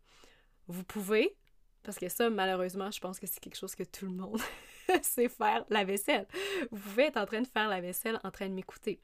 [0.68, 1.36] Vous pouvez,
[1.82, 4.40] parce que ça, malheureusement, je pense que c'est quelque chose que tout le monde
[5.02, 6.26] sait faire, la vaisselle.
[6.70, 9.00] Vous pouvez être en train de faire la vaisselle en train de m'écouter.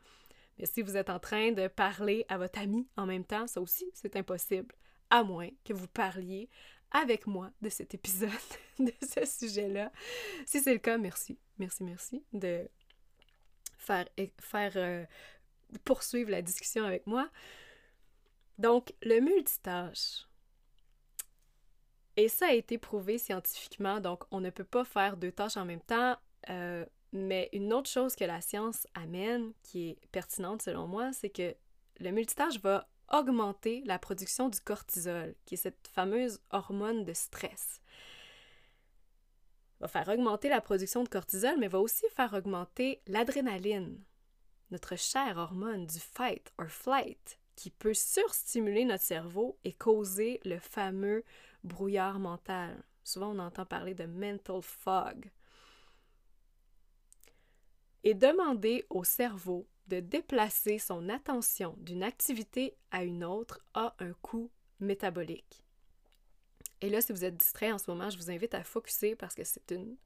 [0.58, 3.60] Mais si vous êtes en train de parler à votre ami en même temps, ça
[3.60, 4.74] aussi, c'est impossible.
[5.10, 6.48] À moins que vous parliez
[6.94, 8.30] avec moi de cet épisode,
[8.78, 9.92] de ce sujet-là.
[10.46, 11.38] Si c'est le cas, merci.
[11.58, 12.66] Merci, merci de
[13.76, 14.06] faire,
[14.40, 15.04] faire euh,
[15.84, 17.28] poursuivre la discussion avec moi.
[18.58, 20.26] Donc, le multitâche.
[22.16, 25.64] Et ça a été prouvé scientifiquement, donc on ne peut pas faire deux tâches en
[25.64, 26.16] même temps.
[26.48, 31.30] Euh, mais une autre chose que la science amène, qui est pertinente selon moi, c'est
[31.30, 31.54] que
[31.98, 37.80] le multitâche va augmenter la production du cortisol, qui est cette fameuse hormone de stress.
[39.80, 44.02] Va faire augmenter la production de cortisol, mais va aussi faire augmenter l'adrénaline,
[44.70, 50.58] notre chère hormone du fight or flight, qui peut surstimuler notre cerveau et causer le
[50.58, 51.24] fameux
[51.62, 52.82] brouillard mental.
[53.04, 55.30] Souvent, on entend parler de mental fog.
[58.02, 64.12] Et demander au cerveau de déplacer son attention d'une activité à une autre a un
[64.22, 65.62] coût métabolique.
[66.80, 69.34] Et là, si vous êtes distrait en ce moment, je vous invite à focuser parce
[69.34, 69.96] que c'est une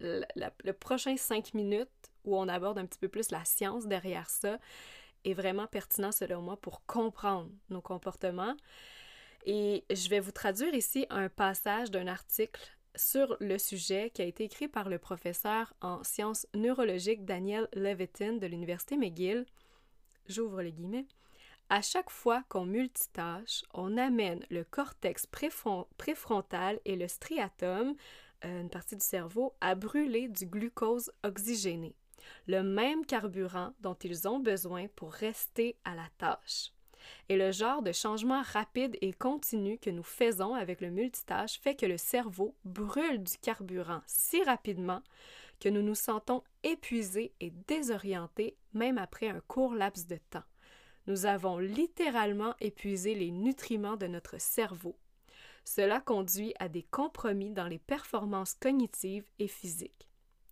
[0.00, 1.88] le prochain cinq minutes
[2.24, 4.58] où on aborde un petit peu plus la science derrière ça
[5.24, 8.56] est vraiment pertinent selon moi pour comprendre nos comportements.
[9.46, 14.24] Et je vais vous traduire ici un passage d'un article sur le sujet qui a
[14.24, 19.46] été écrit par le professeur en sciences neurologiques Daniel Levitin de l'Université McGill.
[20.26, 21.06] J'ouvre les guillemets.
[21.70, 25.26] À chaque fois qu'on multitâche, on amène le cortex
[25.96, 27.94] préfrontal et le striatum,
[28.44, 31.96] euh, une partie du cerveau, à brûler du glucose oxygéné
[32.46, 36.73] le même carburant dont ils ont besoin pour rester à la tâche.
[37.28, 41.74] Et le genre de changement rapide et continu que nous faisons avec le multitâche fait
[41.74, 45.02] que le cerveau brûle du carburant si rapidement
[45.60, 50.44] que nous nous sentons épuisés et désorientés même après un court laps de temps.
[51.06, 54.96] Nous avons littéralement épuisé les nutriments de notre cerveau.
[55.64, 60.08] Cela conduit à des compromis dans les performances cognitives et physiques.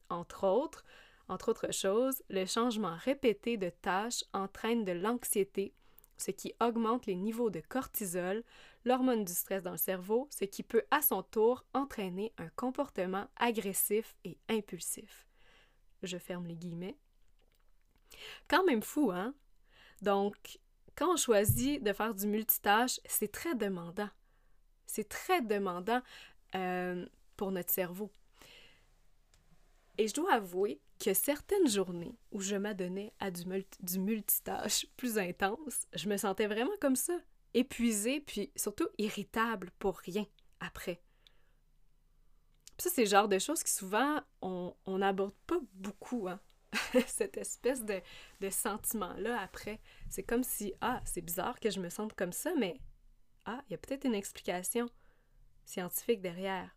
[0.08, 0.84] Entre autres,
[1.28, 5.72] entre autres choses, le changement répété de tâches entraîne de l'anxiété,
[6.22, 8.42] ce qui augmente les niveaux de cortisol,
[8.84, 13.28] l'hormone du stress dans le cerveau, ce qui peut à son tour entraîner un comportement
[13.36, 15.26] agressif et impulsif.
[16.02, 16.96] Je ferme les guillemets.
[18.48, 19.34] Quand même fou, hein?
[20.00, 20.58] Donc,
[20.96, 24.10] quand on choisit de faire du multitâche, c'est très demandant.
[24.86, 26.02] C'est très demandant
[26.54, 27.06] euh,
[27.36, 28.10] pour notre cerveau.
[29.98, 35.86] Et je dois avouer que certaines journées où je m'adonnais à du, multitâche plus intense,
[35.94, 37.18] je me sentais vraiment comme ça,
[37.54, 40.26] épuisée, puis surtout irritable pour rien
[40.60, 41.02] après.
[42.78, 46.40] ça, c'est le genre de choses qui souvent, on n'aborde pas beaucoup, hein?
[47.06, 48.00] cette espèce de,
[48.40, 49.80] de sentiment-là après.
[50.08, 52.80] C'est comme si, ah, c'est bizarre que je me sente comme ça, mais
[53.44, 54.88] ah, il y a peut-être une explication
[55.64, 56.70] scientifique derrière.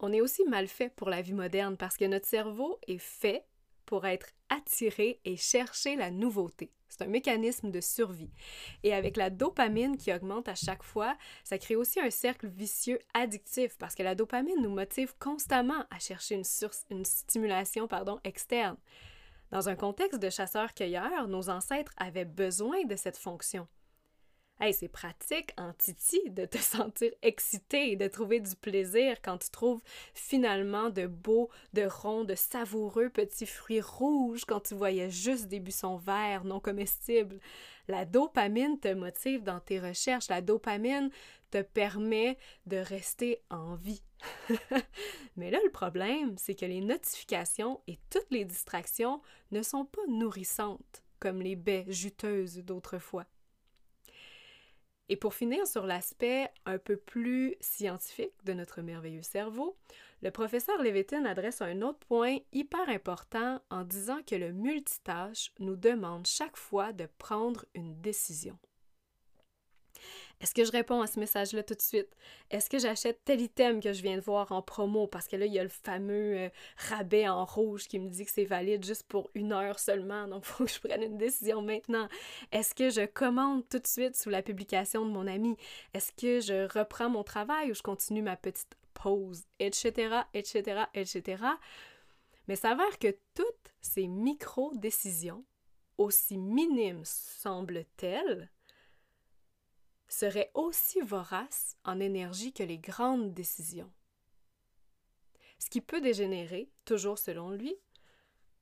[0.00, 3.44] On est aussi mal fait pour la vie moderne parce que notre cerveau est fait
[3.86, 6.72] pour être attiré et chercher la nouveauté.
[6.88, 8.30] C'est un mécanisme de survie.
[8.84, 13.00] Et avec la dopamine qui augmente à chaque fois, ça crée aussi un cercle vicieux
[13.14, 16.44] addictif parce que la dopamine nous motive constamment à chercher une,
[16.90, 18.76] une stimulation pardon, externe.
[19.50, 23.66] Dans un contexte de chasseurs-cueilleurs, nos ancêtres avaient besoin de cette fonction.
[24.72, 29.50] C'est pratique en titi de te sentir excité et de trouver du plaisir quand tu
[29.50, 29.82] trouves
[30.14, 35.60] finalement de beaux, de ronds, de savoureux petits fruits rouges quand tu voyais juste des
[35.60, 37.40] buissons verts non comestibles.
[37.88, 40.28] La dopamine te motive dans tes recherches.
[40.28, 41.10] La dopamine
[41.50, 44.02] te permet de rester en vie.
[45.36, 50.06] Mais là, le problème, c'est que les notifications et toutes les distractions ne sont pas
[50.08, 53.26] nourrissantes comme les baies juteuses d'autrefois.
[55.08, 59.76] Et pour finir sur l'aspect un peu plus scientifique de notre merveilleux cerveau,
[60.22, 65.76] le professeur Levitin adresse un autre point hyper important en disant que le multitâche nous
[65.76, 68.58] demande chaque fois de prendre une décision.
[70.40, 72.08] Est-ce que je réponds à ce message-là tout de suite?
[72.50, 75.06] Est-ce que j'achète tel item que je viens de voir en promo?
[75.06, 78.24] Parce que là, il y a le fameux euh, rabais en rouge qui me dit
[78.24, 81.18] que c'est valide juste pour une heure seulement, donc il faut que je prenne une
[81.18, 82.08] décision maintenant.
[82.52, 85.56] Est-ce que je commande tout de suite sous la publication de mon ami?
[85.94, 89.44] Est-ce que je reprends mon travail ou je continue ma petite pause?
[89.60, 89.92] Etc.,
[90.34, 91.42] etc., etc.
[92.48, 95.44] Mais s'avère que toutes ces micro-décisions,
[95.98, 98.50] aussi minimes semblent-elles,
[100.08, 103.90] serait aussi vorace en énergie que les grandes décisions.
[105.58, 107.74] Ce qui peut dégénérer, toujours selon lui,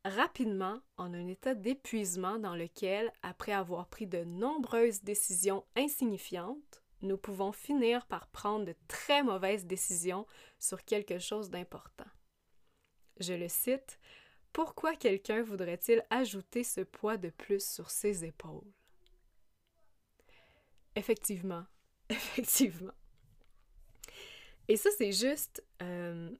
[0.05, 7.18] rapidement en un état d'épuisement dans lequel, après avoir pris de nombreuses décisions insignifiantes, nous
[7.18, 10.26] pouvons finir par prendre de très mauvaises décisions
[10.59, 12.11] sur quelque chose d'important.
[13.18, 13.98] Je le cite,
[14.52, 18.72] Pourquoi quelqu'un voudrait-il ajouter ce poids de plus sur ses épaules?
[20.96, 21.64] Effectivement.
[22.09, 22.92] Effectivement.
[24.68, 26.31] Et ça, c'est juste euh,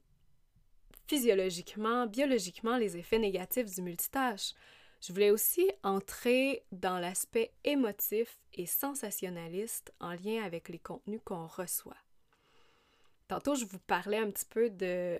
[1.07, 4.53] physiologiquement, biologiquement, les effets négatifs du multitâche.
[5.01, 11.45] Je voulais aussi entrer dans l'aspect émotif et sensationnaliste en lien avec les contenus qu'on
[11.45, 11.97] reçoit.
[13.27, 15.19] Tantôt, je vous parlais un petit peu de,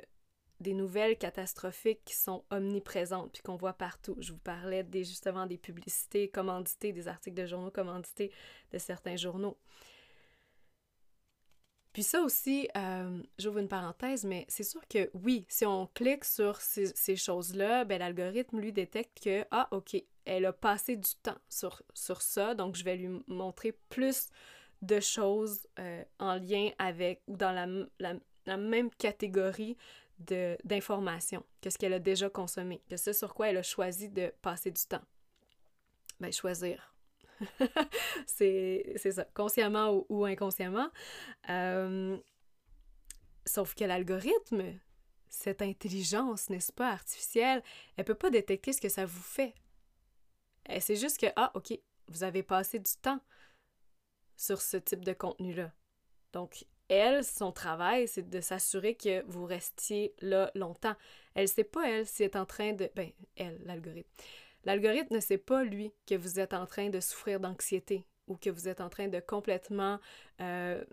[0.64, 4.16] des nouvelles catastrophiques qui sont omniprésentes puis qu'on voit partout.
[4.20, 8.32] Je vous parlais des, justement des publicités commanditées, des articles de journaux commandités
[8.72, 9.58] de certains journaux.
[11.92, 16.26] Puis ça aussi, euh, j'ouvre une parenthèse, mais c'est sûr que oui, si on clique
[16.26, 19.96] sur ces, choses-là, ben, l'algorithme lui détecte que, ah, OK,
[20.26, 24.30] elle a passé du temps sur, sur ça, donc je vais lui montrer plus
[24.82, 27.68] de choses euh, en lien avec ou dans la,
[28.00, 29.78] la, la même catégorie
[30.26, 34.34] d'informations que ce qu'elle a déjà consommé, que ce sur quoi elle a choisi de
[34.42, 35.04] passer du temps.
[36.20, 36.96] Ben, choisir.
[38.26, 40.90] c'est ça, consciemment ou, inconsciemment.
[41.50, 42.18] Euh,
[43.46, 44.80] sauf que l'algorithme,
[45.30, 47.64] cette intelligence, n'est-ce pas, artificielle,
[47.98, 49.54] elle peut pas détecter ce que ça vous fait.
[50.80, 53.20] C'est juste que, ah, OK, vous avez passé du temps
[54.38, 55.72] sur ce type de contenu-là.
[56.32, 60.96] Donc, elle, son travail, c'est de s'assurer que vous restiez là longtemps.
[61.34, 62.90] Elle sait pas, elle, si elle est en train de...
[62.96, 64.10] Ben, elle, l'algorithme.
[64.66, 68.50] L'algorithme ne sait pas, lui, que vous êtes en train de souffrir d'anxiété ou que
[68.50, 70.00] vous êtes en train de complètement
[70.40, 70.84] euh,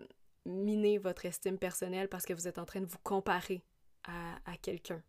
[0.45, 3.63] miner votre estime personnelle parce que vous êtes en train de vous comparer
[4.03, 5.01] à quelqu'un.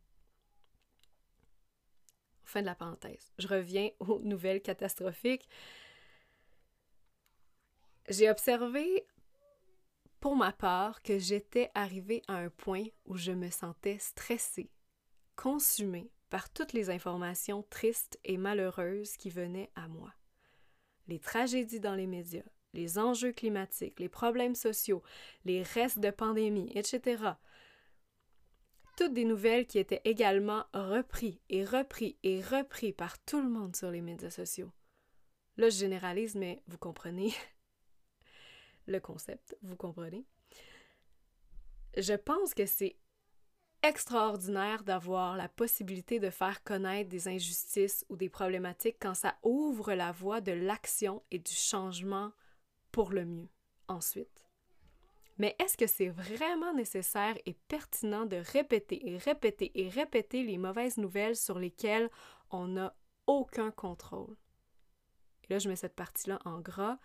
[2.45, 3.33] Fin de la parenthèse.
[3.39, 5.49] Je reviens aux nouvelles catastrophiques.
[8.09, 9.07] J'ai observé
[10.23, 14.71] pour ma part que j'étais arrivée à un point où je me sentais stressée,
[15.35, 20.15] consumée par toutes les informations tristes et malheureuses qui venaient à moi.
[21.09, 25.03] Les tragédies dans les médias, les enjeux climatiques, les problèmes sociaux,
[25.45, 27.25] les restes de pandémie, etc.
[28.97, 33.75] Toutes des nouvelles qui étaient également repris et repris et repris par tout le monde
[33.75, 34.71] sur les médias sociaux.
[35.57, 37.35] Là, je généralise, mais vous comprenez,
[38.87, 40.25] le concept, vous comprenez?
[41.97, 42.97] Je pense que c'est
[43.83, 49.93] extraordinaire d'avoir la possibilité de faire connaître des injustices ou des problématiques quand ça ouvre
[49.93, 52.33] la voie de l'action et du changement
[52.93, 53.49] pour le mieux
[53.89, 54.43] ensuite.
[55.39, 60.59] Mais est-ce que c'est vraiment nécessaire et pertinent de répéter et répéter et répéter les
[60.59, 62.11] mauvaises nouvelles sur lesquelles
[62.51, 62.95] on n'a
[63.27, 64.37] aucun contrôle?
[65.43, 66.99] Et là, je mets cette partie-là en gras.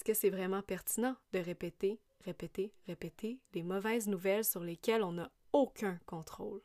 [0.00, 5.12] Est-ce que c'est vraiment pertinent de répéter, répéter, répéter les mauvaises nouvelles sur lesquelles on
[5.12, 6.62] n'a aucun contrôle?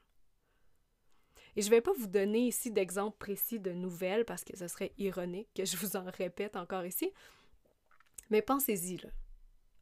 [1.58, 4.70] Et je ne vais pas vous donner ici d'exemples précis de nouvelles parce que ce
[4.70, 7.12] serait ironique que je vous en répète encore ici.
[8.30, 9.10] Mais pensez-y, là.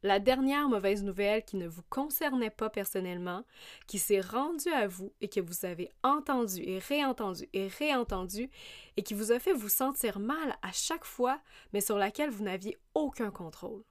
[0.04, 3.46] La dernière mauvaise nouvelle qui ne vous concernait pas personnellement,
[3.88, 8.50] qui s'est rendue à vous et que vous avez entendu et réentendu et réentendu
[8.98, 11.42] et qui vous a fait vous sentir mal à chaque fois,
[11.72, 13.84] mais sur laquelle vous n'aviez aucun contrôle,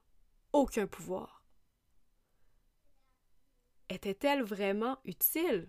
[0.51, 1.43] aucun pouvoir.
[3.89, 5.67] Était-elle vraiment utile?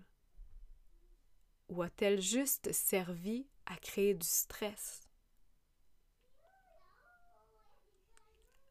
[1.69, 5.04] ou a-t-elle juste servi à créer du stress?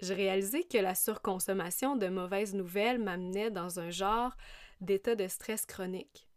[0.04, 4.36] J'ai réalisé que la surconsommation de mauvaises nouvelles m'amenait dans un genre
[4.82, 6.28] d'état de stress chronique.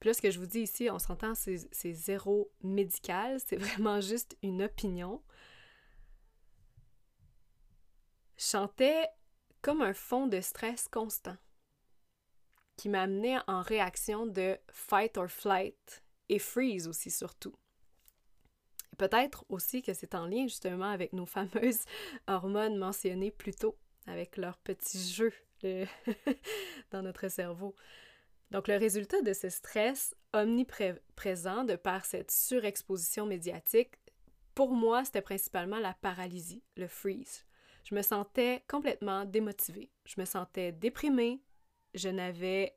[0.00, 4.00] Puis là, ce que je vous dis ici, on s'entend, c'est zéro médical, c'est vraiment
[4.00, 5.22] juste une opinion.
[8.38, 9.08] Je chantais
[9.60, 11.36] comme un fond de stress constant
[12.76, 17.54] qui m'amenait en réaction de fight or flight et freeze aussi surtout.
[18.96, 21.84] Peut-être aussi que c'est en lien justement avec nos fameuses
[22.26, 23.76] hormones mentionnées plus tôt,
[24.06, 25.32] avec leur petit jeu
[26.90, 27.74] dans notre cerveau.
[28.50, 33.94] Donc le résultat de ce stress omniprésent de par cette surexposition médiatique,
[34.54, 37.44] pour moi, c'était principalement la paralysie, le freeze.
[37.84, 41.42] Je me sentais complètement démotivée, je me sentais déprimée,
[41.94, 42.76] je n'avais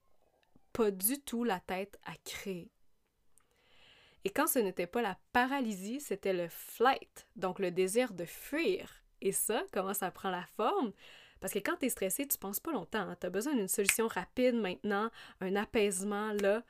[0.74, 2.72] pas du tout la tête à créer.
[4.26, 9.04] Et quand ce n'était pas la paralysie, c'était le flight, donc le désir de fuir.
[9.22, 10.92] Et ça, comment ça prend la forme?
[11.40, 13.00] Parce que quand tu es stressé, tu penses pas longtemps.
[13.00, 13.18] Hein.
[13.20, 15.10] Tu as besoin d'une solution rapide maintenant,
[15.40, 16.64] un apaisement là.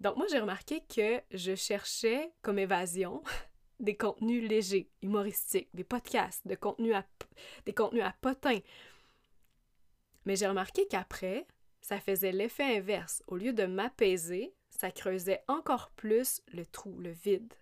[0.00, 3.22] Donc moi, j'ai remarqué que je cherchais comme évasion
[3.80, 7.04] des contenus légers, humoristiques, des podcasts, de contenus à,
[7.66, 8.58] des contenus à potin.
[10.24, 11.46] Mais j'ai remarqué qu'après,
[11.80, 13.22] ça faisait l'effet inverse.
[13.28, 17.52] Au lieu de m'apaiser, ça creusait encore plus le trou, le vide.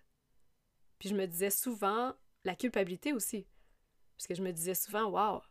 [0.99, 2.13] Puis je me disais souvent
[2.43, 3.47] la culpabilité aussi.
[4.15, 5.41] Parce que je me disais souvent, waouh,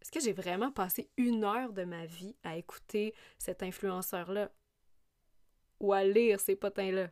[0.00, 4.50] est-ce que j'ai vraiment passé une heure de ma vie à écouter cet influenceur-là?
[5.78, 7.08] Ou à lire ces potins-là?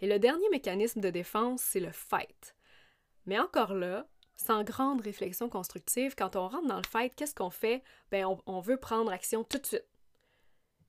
[0.00, 2.54] Et le dernier mécanisme de défense, c'est le fight.
[3.26, 4.06] Mais encore là,
[4.36, 7.82] sans grande réflexion constructive, quand on rentre dans le fight, qu'est-ce qu'on fait?
[8.12, 9.84] Ben, on, veut prendre action tout de suite.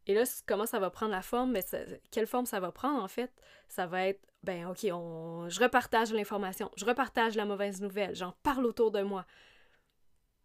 [0.06, 1.52] Et là, comment ça va prendre la forme?
[1.52, 1.64] Mais
[2.12, 3.32] quelle forme ça va prendre, en fait?
[3.70, 8.34] Ça va être, ben, OK, on, je repartage l'information, je repartage la mauvaise nouvelle, j'en
[8.44, 9.26] parle autour de moi.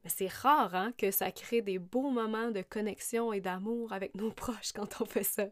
[0.05, 4.15] Mais c'est rare, hein, que ça crée des beaux moments de connexion et d'amour avec
[4.15, 5.47] nos proches quand on fait ça.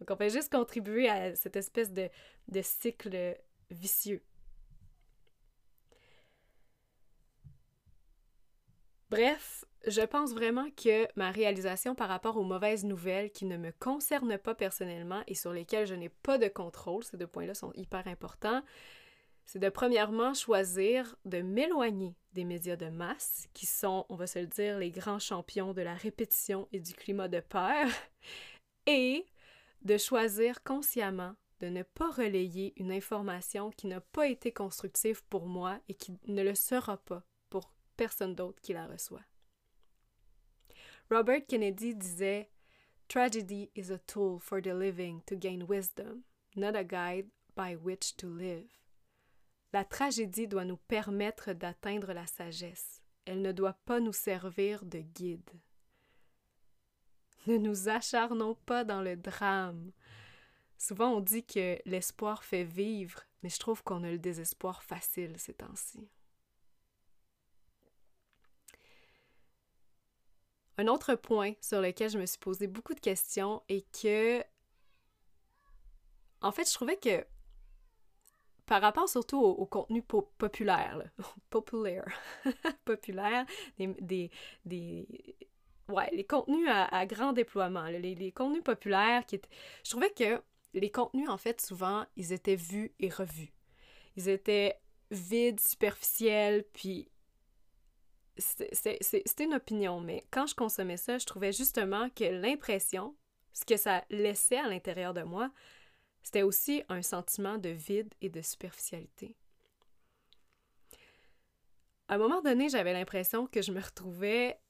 [0.00, 2.08] Donc, on fait juste contribuer à cette espèce de
[2.62, 3.36] cycle
[3.70, 4.24] vicieux.
[9.10, 13.72] Bref, je pense vraiment que ma réalisation par rapport aux mauvaises nouvelles qui ne me
[13.72, 17.72] concernent pas personnellement et sur lesquelles je n'ai pas de contrôle, ces deux points-là sont
[17.74, 18.62] hyper importants,
[19.46, 24.38] c'est de premièrement choisir de m'éloigner des médias de masse, qui sont, on va se
[24.38, 27.88] le dire, les grands champions de la répétition et du climat de peur,
[28.86, 29.26] et
[29.82, 35.46] de choisir consciemment de ne pas relayer une information qui n'a pas été constructive pour
[35.46, 37.24] moi et qui ne le sera pas
[38.00, 39.26] personne d'autre qui la reçoit.
[41.10, 42.48] Robert Kennedy disait
[43.08, 46.22] Tragedy is a tool for the living to gain wisdom,
[46.56, 48.70] not a guide by which to live.
[49.74, 53.02] La tragédie doit nous permettre d'atteindre la sagesse.
[53.26, 55.50] Elle ne doit pas nous servir de guide.
[57.46, 59.92] Ne nous acharnons pas dans le drame.
[60.78, 65.34] Souvent on dit que l'espoir fait vivre, mais je trouve qu'on a le désespoir facile
[65.36, 66.08] ces temps-ci.
[70.80, 74.42] Un autre point sur lequel je me suis posé beaucoup de questions et que,
[76.40, 77.26] en fait, je trouvais que
[78.64, 81.02] par rapport surtout au, contenu populaire,
[81.50, 82.06] populaire,
[82.86, 83.44] populaire,
[83.78, 84.30] des,
[84.64, 85.06] des,
[85.90, 89.50] ouais, les contenus à, grand déploiement, les, les, contenus populaires qui étaient,
[89.84, 90.40] je trouvais que
[90.72, 93.52] les contenus, en fait, souvent, ils étaient vus et revus.
[94.16, 97.10] Ils étaient vides, superficiels, puis
[98.40, 103.16] c'était une opinion, mais quand je consommais ça, je trouvais justement que l'impression,
[103.52, 105.50] ce que ça laissait à l'intérieur de moi,
[106.22, 109.36] c'était aussi un sentiment de vide et de superficialité.
[112.08, 114.60] À un moment donné, j'avais l'impression que je me retrouvais.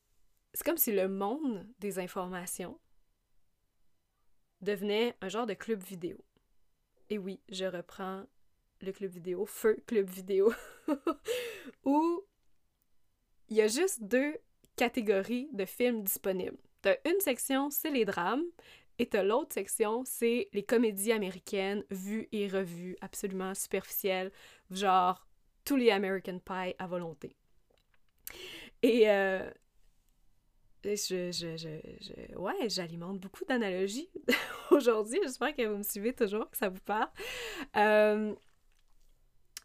[0.52, 2.78] C'est comme si le monde des informations
[4.60, 6.18] devenait un genre de club vidéo.
[7.08, 8.26] Et oui, je reprends
[8.82, 10.52] le club vidéo, Feu Club Vidéo,
[11.84, 12.24] où
[13.50, 14.36] il y a juste deux
[14.76, 16.56] catégories de films disponibles.
[16.82, 18.44] T'as une section, c'est les drames,
[18.98, 24.30] et t'as l'autre section, c'est les comédies américaines vues et revues, absolument superficielles,
[24.70, 25.26] genre
[25.64, 27.36] tous les American Pie à volonté.
[28.82, 29.50] Et euh,
[30.84, 34.08] je, je, je, ouais, j'alimente beaucoup d'analogies
[34.70, 35.18] aujourd'hui.
[35.22, 37.08] J'espère que vous me suivez toujours, que ça vous parle.
[37.76, 38.34] Euh,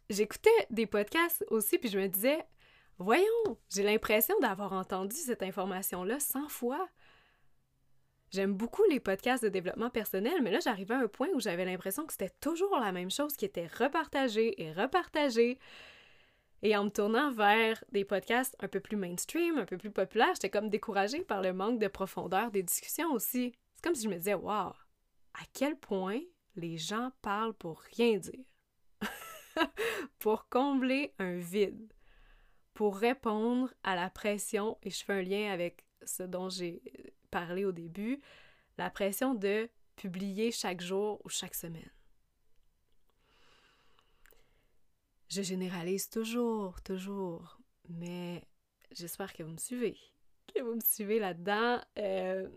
[0.10, 2.44] j'écoutais des podcasts aussi, puis je me disais,
[2.98, 6.90] voyons, j'ai l'impression d'avoir entendu cette information-là 100 fois.
[8.32, 11.66] J'aime beaucoup les podcasts de développement personnel, mais là, j'arrivais à un point où j'avais
[11.66, 15.60] l'impression que c'était toujours la même chose qui était repartagée et repartagée.
[16.62, 20.34] Et en me tournant vers des podcasts un peu plus mainstream, un peu plus populaires,
[20.34, 23.54] j'étais comme découragée par le manque de profondeur des discussions aussi.
[23.76, 24.74] C'est comme si je me disais, waouh,
[25.34, 26.20] à quel point
[26.56, 28.44] les gens parlent pour rien dire.
[30.20, 31.94] pour combler un vide,
[32.76, 36.82] pour répondre à la pression, et je fais un lien avec ce dont j'ai
[37.32, 38.22] parlé au début,
[38.78, 41.90] la pression de publier chaque jour ou chaque semaine.
[45.30, 47.60] Je généralise toujours, toujours,
[47.90, 48.44] mais
[48.92, 49.98] j'espère que vous me suivez,
[50.54, 51.82] que vous me suivez là-dedans.
[51.98, 52.48] Euh,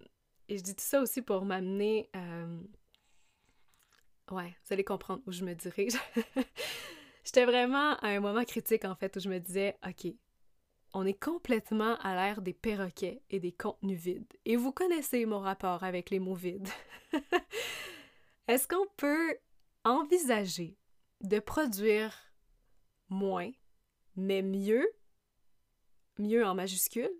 [0.48, 2.60] et je dis tout ça aussi pour m'amener euh,
[4.32, 5.94] Ouais, vous allez comprendre où je me dirige.
[7.28, 10.14] J'étais vraiment à un moment critique, en fait, où je me disais, OK,
[10.94, 14.32] on est complètement à l'ère des perroquets et des contenus vides.
[14.46, 16.70] Et vous connaissez mon rapport avec les mots vides.
[18.48, 19.36] Est-ce qu'on peut
[19.84, 20.78] envisager
[21.20, 22.16] de produire
[23.10, 23.50] moins,
[24.16, 24.88] mais mieux,
[26.18, 27.10] mieux en majuscule,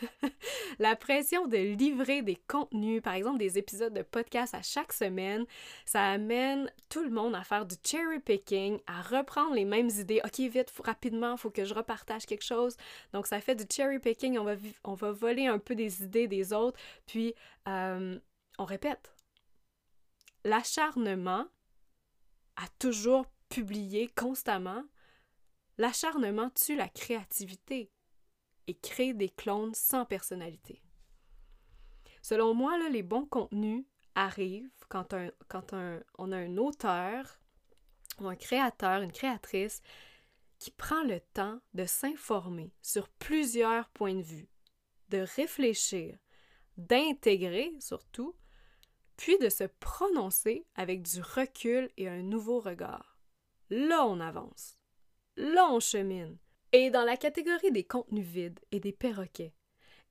[0.78, 5.46] la pression de livrer des contenus, par exemple des épisodes de podcast à chaque semaine,
[5.84, 10.20] ça amène tout le monde à faire du cherry picking, à reprendre les mêmes idées.
[10.24, 12.76] Ok, vite, faut, rapidement, faut que je repartage quelque chose.
[13.12, 16.28] Donc ça fait du cherry picking, on va, on va voler un peu des idées
[16.28, 17.34] des autres, puis
[17.68, 18.18] euh,
[18.58, 19.12] on répète.
[20.44, 21.46] L'acharnement
[22.56, 24.82] à toujours publier constamment,
[25.78, 27.90] l'acharnement tue la créativité
[28.66, 30.82] et créer des clones sans personnalité.
[32.22, 35.14] Selon moi, les bons contenus arrivent quand,
[35.48, 35.74] quand
[36.18, 37.40] on a un auteur
[38.20, 39.82] ou un créateur, une créatrice
[40.58, 44.48] qui prend le temps de s'informer sur plusieurs points de vue,
[45.10, 46.18] de réfléchir,
[46.76, 48.34] d'intégrer surtout,
[49.16, 53.18] puis de se prononcer avec du recul et un nouveau regard.
[53.70, 54.78] Là, on avance.
[55.36, 56.38] Là, on chemine.
[56.72, 59.54] Et dans la catégorie des contenus vides et des perroquets,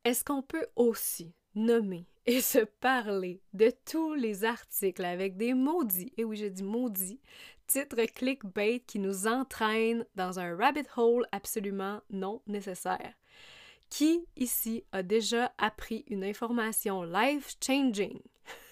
[0.04, 6.14] est-ce qu'on peut aussi nommer et se parler de tous les articles avec des maudits,
[6.18, 7.20] et oui je dis maudits,
[7.68, 13.14] titres clickbait qui nous entraînent dans un rabbit hole absolument non nécessaire?
[13.90, 18.20] Qui ici a déjà appris une information life-changing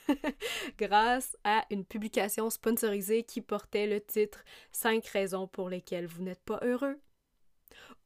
[0.77, 6.43] grâce à une publication sponsorisée qui portait le titre 5 raisons pour lesquelles vous n'êtes
[6.43, 6.99] pas heureux?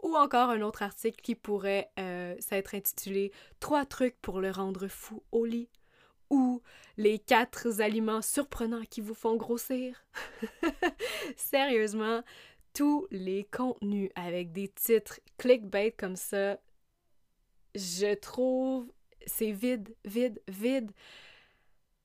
[0.01, 4.87] Ou encore un autre article qui pourrait euh, s'être intitulé Trois trucs pour le rendre
[4.87, 5.69] fou au lit
[6.29, 6.61] ou
[6.97, 10.05] les quatre aliments surprenants qui vous font grossir.
[11.37, 12.21] Sérieusement,
[12.73, 16.59] tous les contenus avec des titres clickbait comme ça,
[17.75, 18.91] je trouve
[19.27, 20.91] c'est vide, vide, vide.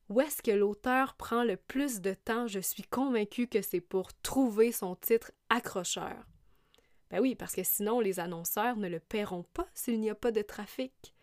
[0.08, 2.46] Où est-ce que l'auteur prend le plus de temps?
[2.46, 6.26] Je suis convaincue que c'est pour trouver son titre accrocheur.
[7.12, 10.32] Ben oui, parce que sinon, les annonceurs ne le paieront pas s'il n'y a pas
[10.32, 11.14] de trafic.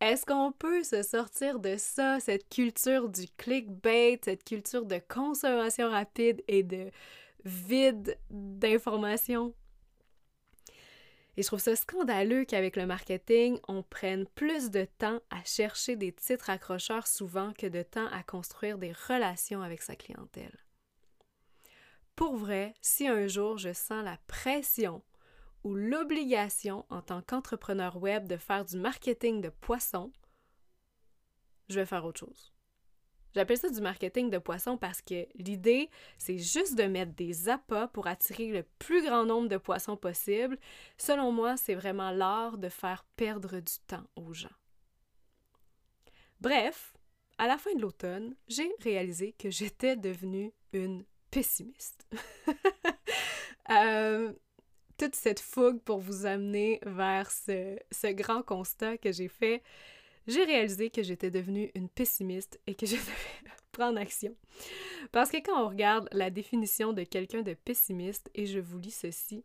[0.00, 5.88] Est-ce qu'on peut se sortir de ça, cette culture du clickbait, cette culture de consommation
[5.88, 6.90] rapide et de
[7.44, 9.54] vide d'informations?
[11.36, 15.94] Et je trouve ça scandaleux qu'avec le marketing, on prenne plus de temps à chercher
[15.94, 20.58] des titres accrocheurs souvent que de temps à construire des relations avec sa clientèle.
[22.16, 25.02] Pour vrai, si un jour je sens la pression
[25.64, 30.12] ou l'obligation en tant qu'entrepreneur web de faire du marketing de poisson,
[31.68, 32.52] je vais faire autre chose.
[33.34, 35.88] J'appelle ça du marketing de poissons parce que l'idée,
[36.18, 40.58] c'est juste de mettre des appâts pour attirer le plus grand nombre de poissons possible.
[40.98, 44.48] Selon moi, c'est vraiment l'art de faire perdre du temps aux gens.
[46.40, 46.96] Bref,
[47.38, 52.06] à la fin de l'automne, j'ai réalisé que j'étais devenue une pessimiste.
[53.70, 54.32] Euh,
[55.00, 59.62] toute cette fougue pour vous amener vers ce, ce grand constat que j'ai fait,
[60.26, 64.36] j'ai réalisé que j'étais devenue une pessimiste et que je devais prendre action.
[65.10, 68.90] Parce que quand on regarde la définition de quelqu'un de pessimiste, et je vous lis
[68.90, 69.42] ceci,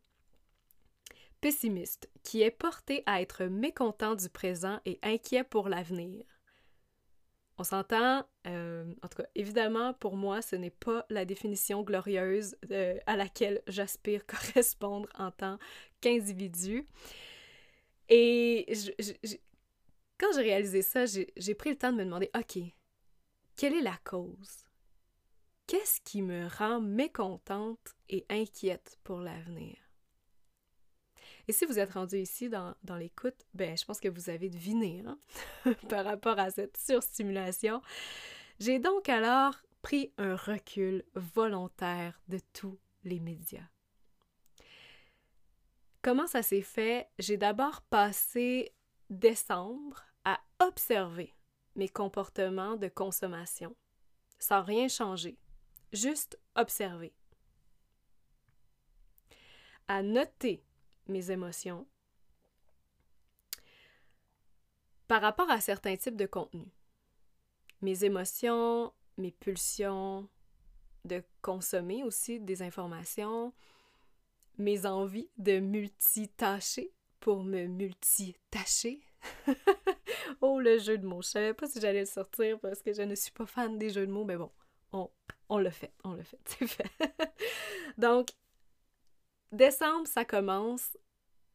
[1.40, 6.26] pessimiste, qui est porté à être mécontent du présent et inquiet pour l'avenir.
[7.58, 12.58] On s'entend, euh, en tout cas, évidemment, pour moi, ce n'est pas la définition glorieuse
[12.72, 15.58] euh, à laquelle j'aspire correspondre en tant
[16.02, 16.86] qu'individu.
[18.10, 18.72] Et
[20.18, 22.62] quand j'ai réalisé ça, j'ai pris le temps de me demander, OK,
[23.56, 24.66] quelle est la cause?
[25.66, 29.85] Qu'est-ce qui me rend mécontente et inquiète pour l'avenir?
[31.48, 35.04] Et si vous êtes rendu ici dans, l'écoute, ben, je pense que vous avez deviné
[35.06, 35.18] hein,
[35.90, 37.82] par rapport à cette surstimulation.
[38.60, 43.68] J'ai donc alors pris un recul volontaire de tous les médias.
[46.02, 47.10] Comment ça s'est fait?
[47.20, 48.74] J'ai d'abord passé
[49.10, 51.34] décembre à observer
[51.76, 53.76] mes comportements de consommation
[54.40, 55.38] sans rien changer,
[55.94, 57.14] juste observer.
[59.88, 60.65] À noter
[61.08, 61.88] mes émotions
[65.08, 66.68] par rapport à certains types de contenus.
[67.82, 70.28] Mes émotions, mes pulsions
[71.04, 73.54] de consommer aussi des informations,
[74.58, 79.02] mes envies de multitâcher pour me multitâcher.
[80.42, 81.22] oh, le jeu de mots.
[81.22, 83.90] Je savais pas si j'allais le sortir parce que je ne suis pas fan des
[83.90, 84.52] jeux de mots, mais bon,
[84.92, 85.10] on,
[85.50, 86.90] on le fait, on le fait, c'est fait.
[87.98, 88.30] Donc,
[89.56, 90.98] Décembre, ça commence.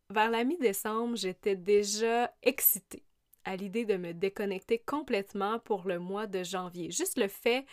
[0.08, 3.04] Vers la mi-décembre, j'étais déjà excitée
[3.44, 6.90] à l'idée de me déconnecter complètement pour le mois de janvier.
[6.90, 7.66] Juste le fait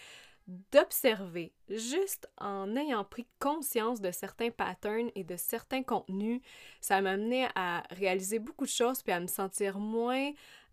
[0.73, 6.41] d'observer, juste en ayant pris conscience de certains patterns et de certains contenus,
[6.81, 10.31] ça m'a amené à réaliser beaucoup de choses puis à me sentir moins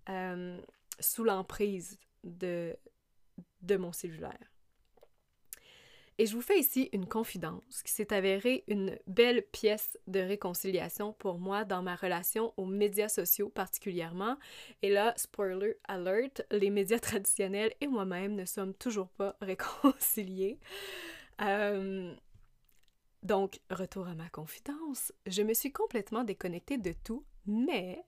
[0.08, 0.60] euh,
[0.98, 2.76] sous l'emprise de
[3.76, 4.53] mon cellulaire.
[6.18, 11.12] Et je vous fais ici une confidence qui s'est avérée une belle pièce de réconciliation
[11.12, 14.36] pour moi dans ma relation aux médias sociaux particulièrement.
[14.82, 20.60] Et là, spoiler alert, les médias traditionnels et moi-même ne sommes toujours pas réconciliés.
[21.40, 22.14] Euh,
[23.24, 28.04] donc, retour à ma confidence, je me suis complètement déconnectée de tout, mais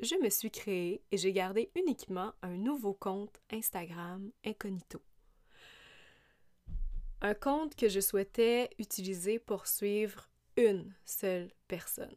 [0.00, 5.02] je me suis créée et j'ai gardé uniquement un nouveau compte Instagram incognito
[7.22, 12.14] un compte que je souhaitais utiliser pour suivre une seule personne.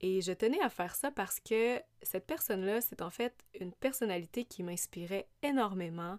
[0.00, 4.44] Et je tenais à faire ça parce que cette personne-là, c'est en fait une personnalité
[4.44, 6.18] qui m'inspirait énormément.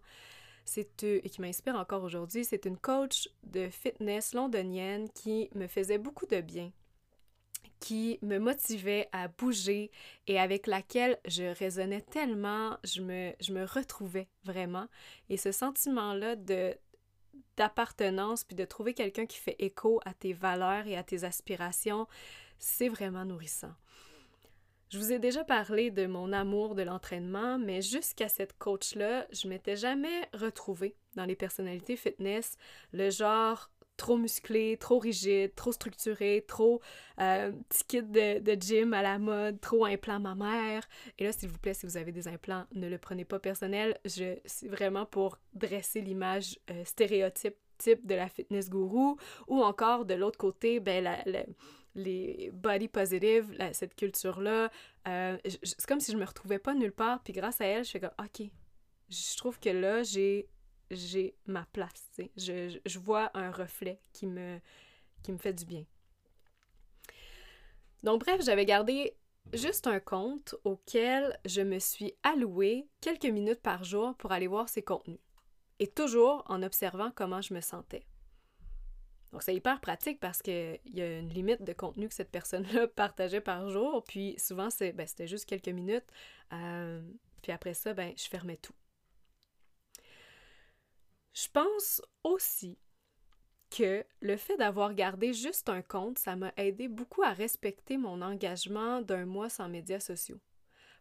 [0.65, 2.45] C'est euh, et qui m'inspire encore aujourd'hui.
[2.45, 6.71] C'est une coach de fitness londonienne qui me faisait beaucoup de bien,
[7.81, 9.91] qui me motivait à bouger
[10.27, 14.87] et avec laquelle je résonnais tellement, je me, je me retrouvais vraiment.
[15.27, 16.77] Et ce sentiment-là de
[17.57, 22.07] d'appartenance, puis de trouver quelqu'un qui fait écho à tes valeurs et à tes aspirations,
[22.57, 23.73] c'est vraiment nourrissant.
[24.89, 29.47] Je vous ai déjà parlé de mon amour de l'entraînement, mais jusqu'à cette coach-là, je
[29.47, 32.57] m'étais jamais retrouvée dans les personnalités fitness,
[32.91, 36.81] le genre trop musclé, trop rigide, trop structuré, trop
[37.19, 40.83] euh, petit kit de, de, gym à la mode, trop implant mammaire.
[41.17, 43.97] Et là, s'il vous plaît, si vous avez des implants, ne le prenez pas personnel.
[44.05, 49.17] Je, c'est vraiment pour dresser l'image euh, stéréotype type de la fitness gourou
[49.47, 51.17] ou encore de l'autre côté, ben,
[51.95, 54.69] les body positive, cette culture-là.
[55.07, 57.21] Euh, c'est comme si je me retrouvais pas nulle part.
[57.23, 58.47] Puis grâce à elle, je fais comme, OK,
[59.09, 60.47] je trouve que là, j'ai
[60.93, 62.09] j'ai ma place.
[62.37, 64.59] Je, vois un reflet qui me,
[65.21, 65.85] qui me fait du bien.
[68.03, 69.15] Donc bref, j'avais gardé
[69.53, 74.69] juste un compte auquel je me suis alloué quelques minutes par jour pour aller voir
[74.69, 75.19] ses contenus.
[75.79, 78.05] Et toujours en observant comment je me sentais.
[79.33, 82.87] Donc c'est hyper pratique parce qu'il y a une limite de contenu que cette personne-là
[82.95, 84.03] partageait par jour.
[84.03, 86.05] Puis souvent, ben, c'était juste quelques minutes.
[86.53, 87.01] Euh,
[87.41, 88.73] puis après ça, ben, je fermais tout.
[91.33, 92.77] Je pense aussi
[93.71, 98.21] que le fait d'avoir gardé juste un compte, ça m'a aidé beaucoup à respecter mon
[98.21, 100.39] engagement d'un mois sans médias sociaux.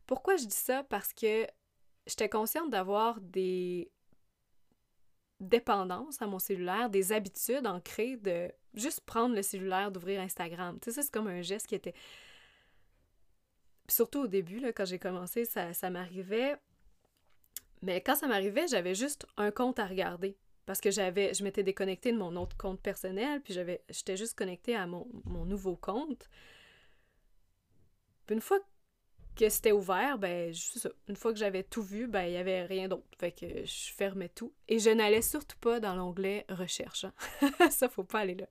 [0.07, 0.83] Pourquoi je dis ça?
[0.85, 1.47] Parce que
[2.07, 3.91] j'étais consciente d'avoir des
[5.39, 10.79] dépendances à mon cellulaire, des habitudes ancrées de juste prendre le cellulaire, d'ouvrir Instagram.
[10.81, 11.95] Tu sais, ça, c'est comme un geste qui était...
[13.89, 16.57] surtout au début, là, quand j'ai commencé, ça, ça m'arrivait.
[17.83, 20.37] Mais quand ça m'arrivait, j'avais juste un compte à regarder.
[20.65, 24.39] Parce que j'avais, je m'étais déconnectée de mon autre compte personnel, puis j'avais, j'étais juste
[24.39, 26.31] connectée à mon, nouveau compte.
[28.31, 28.61] Une fois
[29.35, 30.91] que c'était ouvert, ben, ça.
[31.09, 33.07] Une fois que j'avais tout vu, ben, il n'y avait rien d'autre.
[33.19, 34.53] Fait que je fermais tout.
[34.69, 37.05] Et je n'allais surtout pas dans l'onglet recherche.
[37.05, 37.71] Hein.
[37.71, 38.47] ça, faut pas aller là.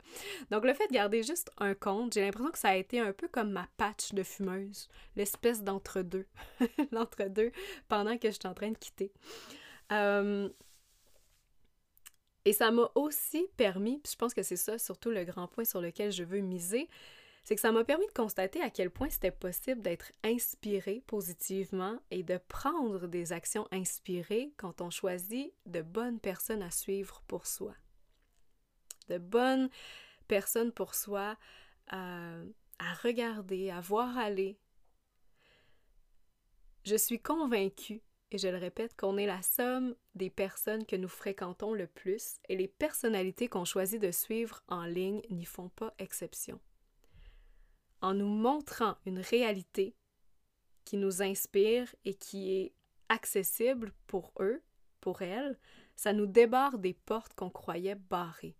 [0.49, 3.13] Donc, le fait de garder juste un compte, j'ai l'impression que ça a été un
[3.13, 4.87] peu comme ma patch de fumeuse.
[5.15, 6.27] L'espèce d'entre-deux.
[6.91, 7.51] L'entre-deux
[7.87, 9.11] pendant que j'étais en train de quitter.
[9.91, 10.49] Euh,
[12.45, 15.63] et ça m'a aussi permis, puis je pense que c'est ça surtout le grand point
[15.63, 16.89] sur lequel je veux miser,
[17.43, 21.99] c'est que ça m'a permis de constater à quel point c'était possible d'être inspiré positivement
[22.11, 27.47] et de prendre des actions inspirées quand on choisit de bonnes personnes à suivre pour
[27.47, 27.73] soi.
[29.09, 29.69] De bonnes
[30.27, 31.35] personnes pour soi
[31.87, 32.35] à,
[32.79, 34.59] à regarder, à voir aller.
[36.85, 41.09] Je suis convaincue, et je le répète, qu'on est la somme des personnes que nous
[41.09, 45.93] fréquentons le plus et les personnalités qu'on choisit de suivre en ligne n'y font pas
[45.99, 46.59] exception
[48.01, 49.95] en nous montrant une réalité
[50.85, 52.73] qui nous inspire et qui est
[53.09, 54.61] accessible pour eux,
[54.99, 55.57] pour elles,
[55.95, 58.55] ça nous débarre des portes qu'on croyait barrées.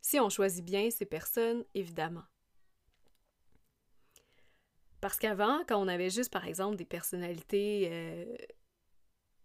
[0.00, 2.24] Si on choisit bien ces personnes, évidemment.
[5.00, 8.36] Parce qu'avant, quand on avait juste, par exemple, des personnalités euh,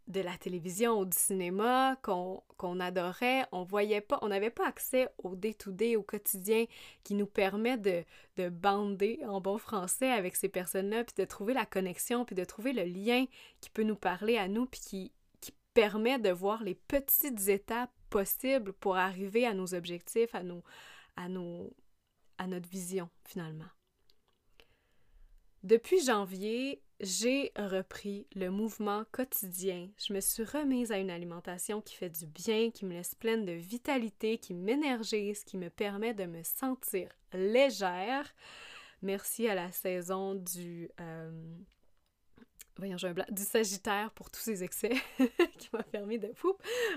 [0.08, 5.10] de la télévision ou du cinéma qu'on adorait, on voyait pas, on n'avait pas accès
[5.24, 6.66] au day-to-day, au quotidien,
[7.04, 8.04] qui nous permet de,
[8.38, 12.44] de bander en bon français avec ces personnes-là, puis de trouver la connexion, puis de
[12.44, 13.26] trouver le lien
[13.62, 17.92] qui peut nous parler à nous, puis qui, qui permet de voir les petites étapes
[18.12, 20.64] possibles pour arriver à nos objectifs, à, nos,
[21.16, 21.76] à, nos,
[22.38, 23.66] à notre vision finalement.
[25.64, 29.90] Depuis janvier, j'ai repris le mouvement quotidien.
[29.98, 33.46] Je me suis remise à une alimentation qui fait du bien, qui me laisse pleine
[33.46, 38.34] de vitalité, qui m'énergise, qui me permet de me sentir légère.
[39.02, 40.90] Merci à la saison du...
[41.02, 41.32] Euh,
[42.82, 44.92] un du Sagittaire pour tous ces excès
[45.58, 46.30] qui m'a permis de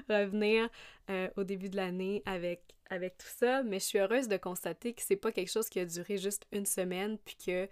[0.09, 0.69] revenir
[1.09, 3.63] euh, au début de l'année avec, avec tout ça.
[3.63, 6.47] Mais je suis heureuse de constater que c'est pas quelque chose qui a duré juste
[6.51, 7.69] une semaine puis que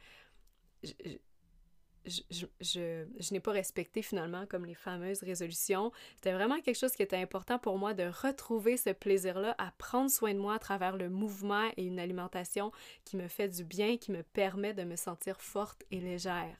[2.06, 5.92] je, n'ai pas respecté finalement comme les fameuses résolutions.
[6.16, 10.10] C'était vraiment quelque chose qui était important pour moi de retrouver ce plaisir-là à prendre
[10.10, 12.72] soin de moi à travers le mouvement et une alimentation
[13.04, 16.56] qui me fait du bien, qui me permet de me sentir forte et légère.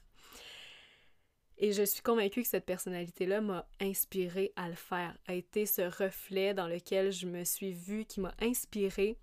[1.59, 5.81] Et je suis convaincue que cette personnalité-là m'a inspirée à le faire, a été ce
[5.81, 9.17] reflet dans lequel je me suis vue, qui m'a inspirée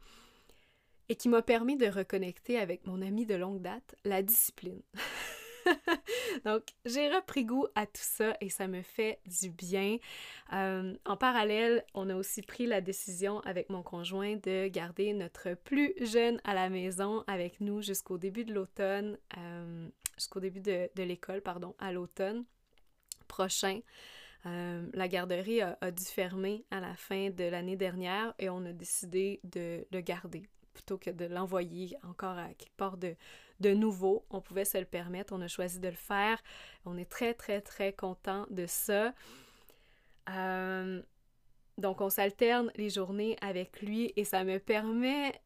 [1.09, 4.83] et qui m'a permis de reconnecter avec mon ami de longue date, la discipline.
[6.45, 9.99] Donc, j'ai repris goût à tout ça et ça me fait du bien.
[10.53, 15.55] Euh, en parallèle, on a aussi pris la décision avec mon conjoint de garder notre
[15.55, 20.89] plus jeune à la maison avec nous jusqu'au début de l'automne, euh, jusqu'au début de,
[20.97, 22.45] l'école, pardon, à l'automne
[23.29, 23.81] prochain.
[24.47, 28.65] Euh, la garderie a, a, dû fermer à la fin de l'année dernière et on
[28.67, 30.43] a décidé de le garder
[30.75, 33.17] plutôt que de l'envoyer encore à quelque part de,
[33.61, 34.25] de nouveau.
[34.31, 36.43] On pouvait se le permettre, on a choisi de le faire.
[36.85, 39.15] On est très, très, très content de ça.
[40.31, 41.03] Euh,
[41.79, 45.41] donc, on s'alterne les journées avec lui et ça me permet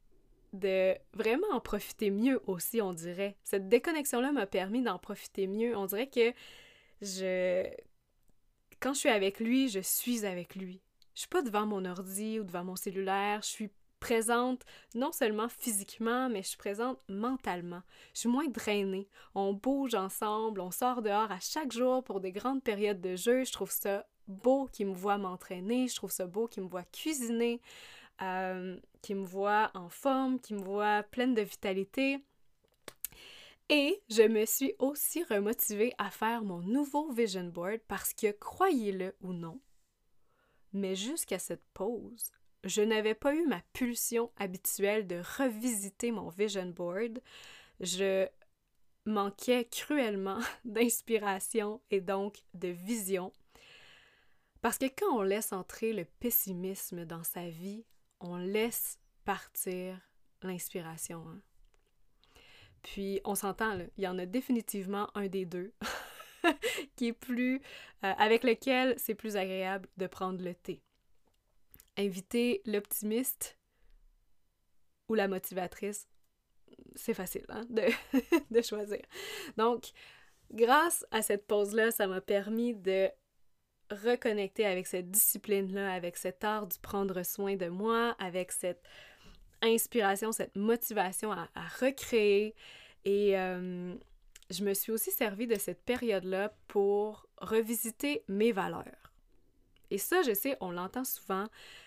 [0.52, 3.36] de vraiment en profiter mieux aussi, on dirait.
[3.44, 5.76] Cette déconnexion-là m'a permis d'en profiter mieux.
[5.76, 6.32] On dirait que
[7.02, 7.66] je...
[8.80, 10.80] Quand je suis avec lui, je suis avec lui.
[11.14, 15.48] Je suis pas devant mon ordi ou devant mon cellulaire, je suis présente non seulement
[15.48, 17.82] physiquement, mais je suis présente mentalement.
[18.14, 19.08] Je suis moins drainée.
[19.34, 23.44] On bouge ensemble, on sort dehors à chaque jour pour des grandes périodes de jeu.
[23.44, 26.84] Je trouve ça beau qu'il me voit m'entraîner, je trouve ça beau qu'il me voit
[26.84, 27.60] cuisiner,
[28.22, 28.78] euh,
[29.10, 32.24] me voit en forme, qu'il me voit pleine de vitalité.
[33.70, 39.14] Et je me suis aussi remotivée à faire mon nouveau vision board parce que, croyez-le
[39.20, 39.60] ou non,
[40.72, 42.32] mais jusqu'à cette pause,
[42.68, 47.20] je n'avais pas eu ma pulsion habituelle de revisiter mon vision board.
[47.80, 48.26] Je
[49.06, 53.32] manquais cruellement d'inspiration et donc de vision.
[54.60, 57.84] Parce que quand on laisse entrer le pessimisme dans sa vie,
[58.20, 60.00] on laisse partir
[60.42, 61.24] l'inspiration.
[61.28, 61.40] Hein.
[62.82, 65.72] Puis on s'entend, il y en a définitivement un des deux.
[66.96, 67.56] qui est plus
[68.04, 70.82] euh, avec lequel c'est plus agréable de prendre le thé.
[71.98, 73.58] Inviter l'optimiste
[75.08, 76.08] ou la motivatrice,
[76.94, 77.64] c'est facile hein,
[78.50, 79.02] de, choisir.
[79.56, 79.90] Donc,
[80.52, 83.08] grâce à cette pause-là, ça m'a permis de
[83.90, 88.82] reconnecter avec cette discipline-là, avec cet art du prendre soin de moi, avec cette
[89.62, 91.48] inspiration, cette motivation à,
[91.80, 92.54] recréer.
[93.04, 93.94] Et euh,
[94.50, 99.07] je me suis aussi servi de cette période-là pour revisiter mes valeurs.
[99.90, 101.46] Et ça, je sais, on l'entend souvent.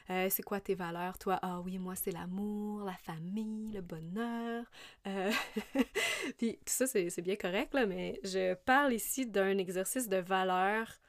[0.10, 1.40] Euh, c'est quoi tes valeurs, toi?
[1.42, 4.66] Ah oui, moi, c'est l'amour, la famille, le bonheur.
[5.08, 5.32] Euh,
[6.38, 11.00] puis tout ça, c'est bien correct, là, mais je parle ici d'un exercice de valeurs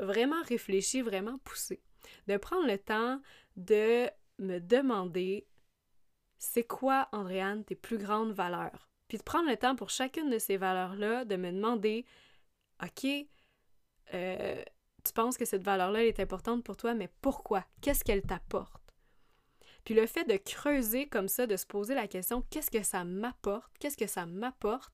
[0.00, 1.82] vraiment réfléchi, vraiment poussé.
[2.26, 3.20] De prendre le temps
[3.56, 5.46] de me demander
[6.38, 8.88] c'est quoi, Andréane, tes plus grandes valeurs?
[9.08, 12.04] Puis de prendre le temps pour chacune de ces valeurs-là de me demander
[12.82, 13.06] OK,
[14.14, 14.62] euh,
[15.04, 17.64] tu penses que cette valeur-là est importante pour toi, mais pourquoi?
[17.80, 18.82] Qu'est-ce qu'elle t'apporte?
[19.84, 23.04] Puis le fait de creuser comme ça, de se poser la question qu'est-ce que ça
[23.04, 23.72] m'apporte?
[23.78, 24.92] Qu'est-ce que ça m'apporte?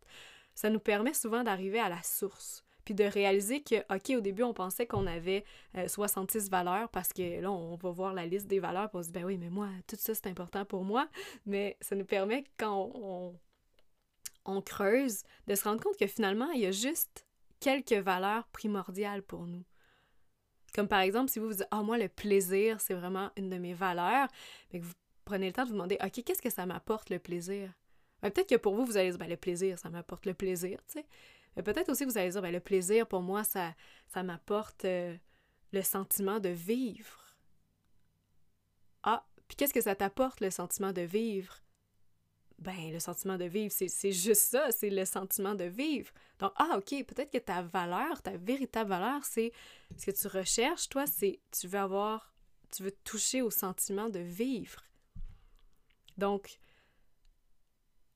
[0.54, 4.42] Ça nous permet souvent d'arriver à la source puis de réaliser que, OK, au début,
[4.42, 5.44] on pensait qu'on avait
[5.86, 9.06] 66 euh, valeurs parce que là, on va voir la liste des valeurs, on se
[9.06, 11.08] dit, ben oui, mais moi, tout ça, c'est important pour moi.
[11.46, 13.32] Mais ça nous permet, quand
[14.44, 17.26] on creuse, de se rendre compte que finalement, il y a juste
[17.58, 19.64] quelques valeurs primordiales pour nous.
[20.74, 23.56] Comme par exemple, si vous vous dites, ah, moi, le plaisir, c'est vraiment une de
[23.58, 24.28] mes valeurs,
[24.72, 24.92] mais que vous
[25.24, 27.70] prenez le temps de vous demander, OK, qu'est-ce que ça m'apporte le plaisir?
[28.22, 30.80] Ben, peut-être que pour vous, vous allez dire, ben, le plaisir, ça m'apporte le plaisir,
[30.86, 31.06] tu sais.
[31.56, 33.74] Mais peut-être aussi vous allez dire, ben, le plaisir, pour moi, ça,
[34.08, 35.16] ça m'apporte euh,
[35.72, 37.36] le sentiment de vivre.
[39.04, 41.60] Ah, puis qu'est-ce que ça t'apporte, le sentiment de vivre?
[42.64, 46.10] Ben, le sentiment de vivre, c'est juste ça, c'est le sentiment de vivre.
[46.38, 49.52] Donc, ah, OK, peut-être que ta valeur, ta véritable valeur, c'est
[49.98, 52.32] ce que tu recherches, toi, c'est tu veux avoir,
[52.74, 54.82] tu veux toucher au sentiment de vivre.
[56.16, 56.58] Donc,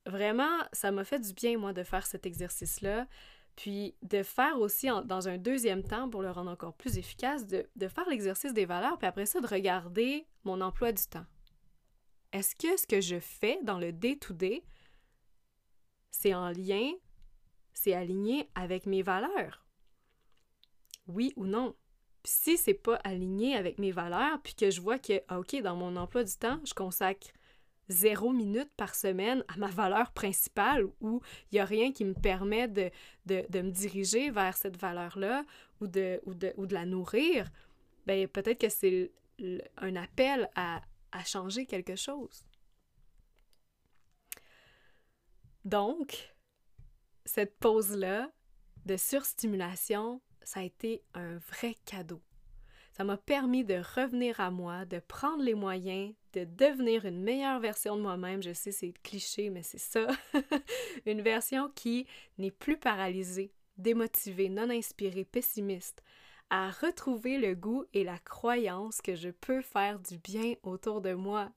[0.07, 3.07] vraiment, ça m'a fait du bien, moi, de faire cet exercice-là.
[3.55, 7.69] Puis de faire aussi, dans un deuxième temps, pour le rendre encore plus efficace, de,
[7.75, 11.25] de faire l'exercice des valeurs, puis après ça, de regarder mon emploi du temps.
[12.31, 14.63] Est-ce que ce que je fais dans le day-to-day,
[16.11, 16.91] c'est en lien,
[17.73, 19.65] c'est aligné avec mes valeurs?
[21.07, 21.75] Oui ou non?
[22.23, 25.55] Puis si c'est pas aligné avec mes valeurs, puis que je vois que, ah, OK,
[25.61, 27.27] dans mon emploi du temps, je consacre
[27.87, 31.21] zéro minute par semaine à ma valeur principale où
[31.51, 32.91] il n'y a rien qui me permet de,
[33.27, 35.43] me diriger vers cette valeur-là
[35.81, 37.49] ou de la nourrir,
[38.05, 39.11] ben peut-être que c'est
[39.77, 40.81] un appel à,
[41.11, 42.45] à changer quelque chose.
[45.65, 46.33] Donc,
[47.25, 48.31] cette pause-là
[48.85, 52.21] de surstimulation, ça a été un vrai cadeau.
[52.91, 57.59] Ça m'a permis de revenir à moi, de prendre les moyens, de devenir une meilleure
[57.59, 58.43] version de moi-même.
[58.43, 60.07] Je sais, c'est cliché, mais c'est ça.
[61.05, 62.07] une version qui
[62.37, 66.03] n'est plus paralysée, démotivée, non inspirée, pessimiste,
[66.49, 71.13] à retrouver le goût et la croyance que je peux faire du bien autour de
[71.13, 71.51] moi.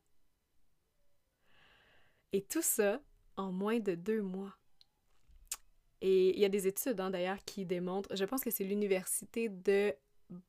[2.33, 3.01] Et tout ça
[3.37, 4.57] en moins de deux mois.
[6.01, 9.49] Et il y a des études hein, d'ailleurs qui démontrent, je pense que c'est l'université
[9.49, 9.95] de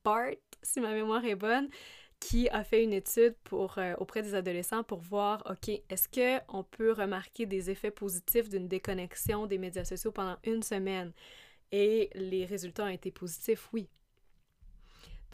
[0.02, 1.68] Bart, si ma mémoire est bonne,
[2.20, 6.64] qui a fait une étude pour, euh, auprès des adolescents pour voir, OK, est-ce qu'on
[6.64, 11.12] peut remarquer des effets positifs d'une déconnexion des médias sociaux pendant une semaine?
[11.70, 13.88] Et les résultats ont été positifs, oui.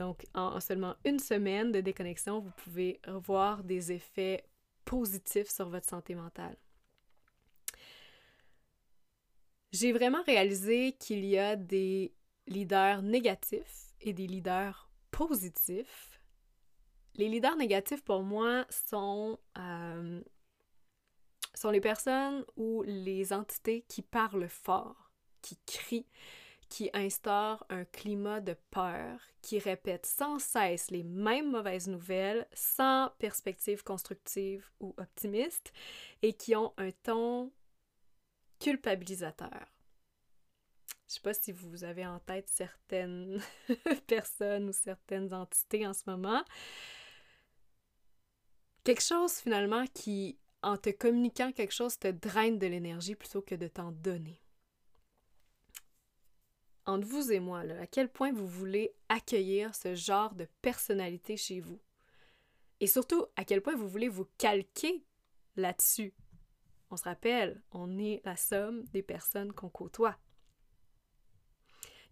[0.01, 4.43] Donc, en seulement une semaine de déconnexion, vous pouvez voir des effets
[4.87, 6.57] positifs sur votre santé mentale.
[9.73, 12.15] J'ai vraiment réalisé qu'il y a des
[12.47, 16.19] leaders négatifs et des leaders positifs.
[17.17, 20.23] Les leaders négatifs, pour moi, sont, euh,
[21.53, 26.07] sont les personnes ou les entités qui parlent fort, qui crient,
[26.71, 33.11] qui instaurent un climat de peur, qui répètent sans cesse les mêmes mauvaises nouvelles, sans
[33.18, 35.73] perspective constructive ou optimiste,
[36.23, 37.53] et qui ont un ton
[38.61, 39.66] culpabilisateur.
[41.09, 43.43] Je sais pas si vous avez en tête certaines
[44.07, 46.45] personnes ou certaines entités en ce moment.
[48.85, 53.57] Quelque chose finalement qui, en te communiquant quelque chose, te draine de l'énergie plutôt que
[53.57, 54.39] de t'en donner.
[56.91, 61.61] Entre vous et moi, à quel point vous voulez accueillir ce genre de personnalité chez
[61.61, 61.78] vous?
[62.80, 65.05] Et surtout, à quel point vous voulez vous calquer
[65.55, 66.12] là-dessus?
[66.91, 70.18] On se rappelle, on est la somme des personnes qu'on côtoie.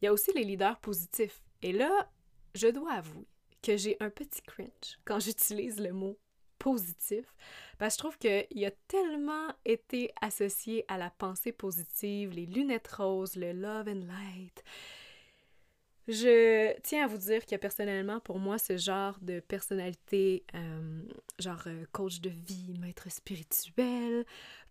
[0.00, 1.42] il y a aussi les leaders positifs.
[1.60, 2.08] Et là,
[2.54, 3.26] je dois avouer
[3.60, 6.20] que j'ai un petit cringe quand j'utilise le mot
[6.58, 7.34] positif,
[7.78, 12.88] parce que je trouve qu'il a tellement été associé à la pensée positive, les lunettes
[12.88, 14.64] roses, le love and light.
[16.08, 21.02] Je tiens à vous dire que personnellement, pour moi, ce genre de personnalité, euh,
[21.38, 24.24] genre euh, coach de vie, maître spirituel,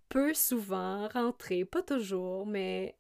[0.10, 2.96] peut souvent rentrer, pas toujours, mais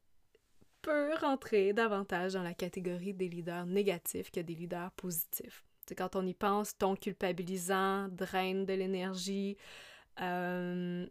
[0.83, 5.66] peut rentrer davantage dans la catégorie des leaders négatifs que des leaders positifs.
[5.95, 9.57] Quand on y pense, ton culpabilisant draine de l'énergie,
[10.21, 11.05] euh,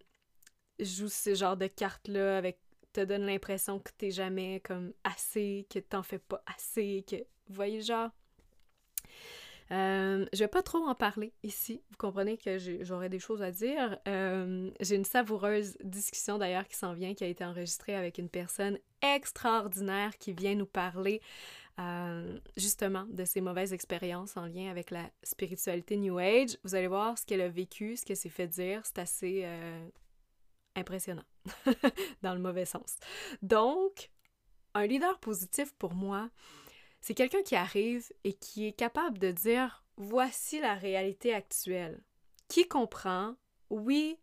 [0.81, 2.59] joue ce genre de cartes-là avec
[2.93, 7.55] te donne l'impression que t'es jamais comme assez, que t'en fais pas assez, que vous
[7.55, 8.11] voyez genre?
[9.73, 11.83] Euh, je vais pas trop en parler ici.
[11.91, 13.99] Vous comprenez que j'aurais des choses à dire.
[14.07, 18.29] Euh, j'ai une savoureuse discussion d'ailleurs qui s'en vient, qui a été enregistrée avec une
[18.29, 21.21] personne extraordinaire qui vient nous parler
[21.79, 26.57] euh, justement de ses mauvaises expériences en lien avec la spiritualité New Age.
[26.65, 28.81] Vous allez voir ce qu'elle a vécu, ce qu'elle s'est fait dire.
[28.85, 29.45] C'est assez
[30.75, 31.25] impressionnant,
[32.23, 32.97] dans le mauvais sens.
[33.43, 34.11] Donc,
[34.75, 36.31] un leader positif pour moi,
[37.01, 42.03] c'est quelqu'un qui arrive et qui est capable de dire voici la réalité actuelle,
[42.49, 43.37] qui comprend,
[43.71, 44.19] oui,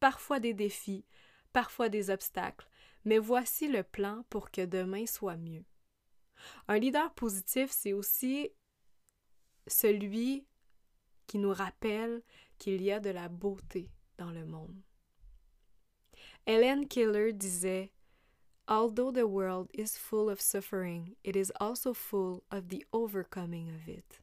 [0.00, 1.04] parfois des défis,
[1.52, 2.68] parfois des obstacles,
[3.04, 5.64] mais voici le plan pour que demain soit mieux.
[6.68, 8.50] Un leader positif, c'est aussi
[9.66, 10.46] celui
[11.26, 12.22] qui nous rappelle
[12.58, 14.76] qu'il y a de la beauté dans le monde.
[16.46, 17.92] Helen Keller disait
[18.66, 23.88] Although the world is full of suffering, it is also full of the overcoming of
[23.88, 24.22] it.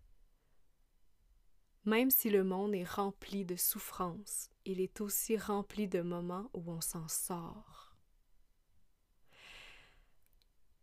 [1.86, 6.70] Même si le monde est rempli de souffrances, il est aussi rempli de moments où
[6.70, 7.87] on s'en sort.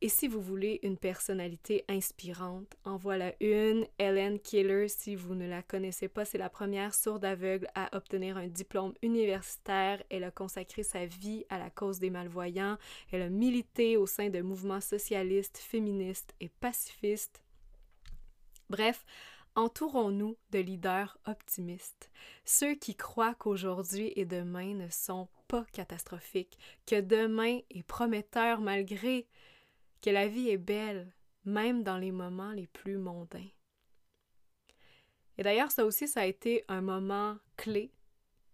[0.05, 5.49] Et si vous voulez une personnalité inspirante, en voilà une, Ellen Keller, si vous ne
[5.49, 10.03] la connaissez pas, c'est la première sourde aveugle à obtenir un diplôme universitaire.
[10.11, 12.77] Elle a consacré sa vie à la cause des malvoyants.
[13.13, 17.41] Elle a milité au sein de mouvements socialistes, féministes et pacifistes.
[18.69, 19.07] Bref,
[19.55, 22.11] entourons-nous de leaders optimistes,
[22.45, 29.27] ceux qui croient qu'aujourd'hui et demain ne sont pas catastrophiques, que demain est prometteur malgré
[30.05, 31.11] que la vie est belle,
[31.47, 33.49] même dans les moments les plus mondains.
[35.39, 37.91] Et d'ailleurs, ça aussi, ça a été un moment clé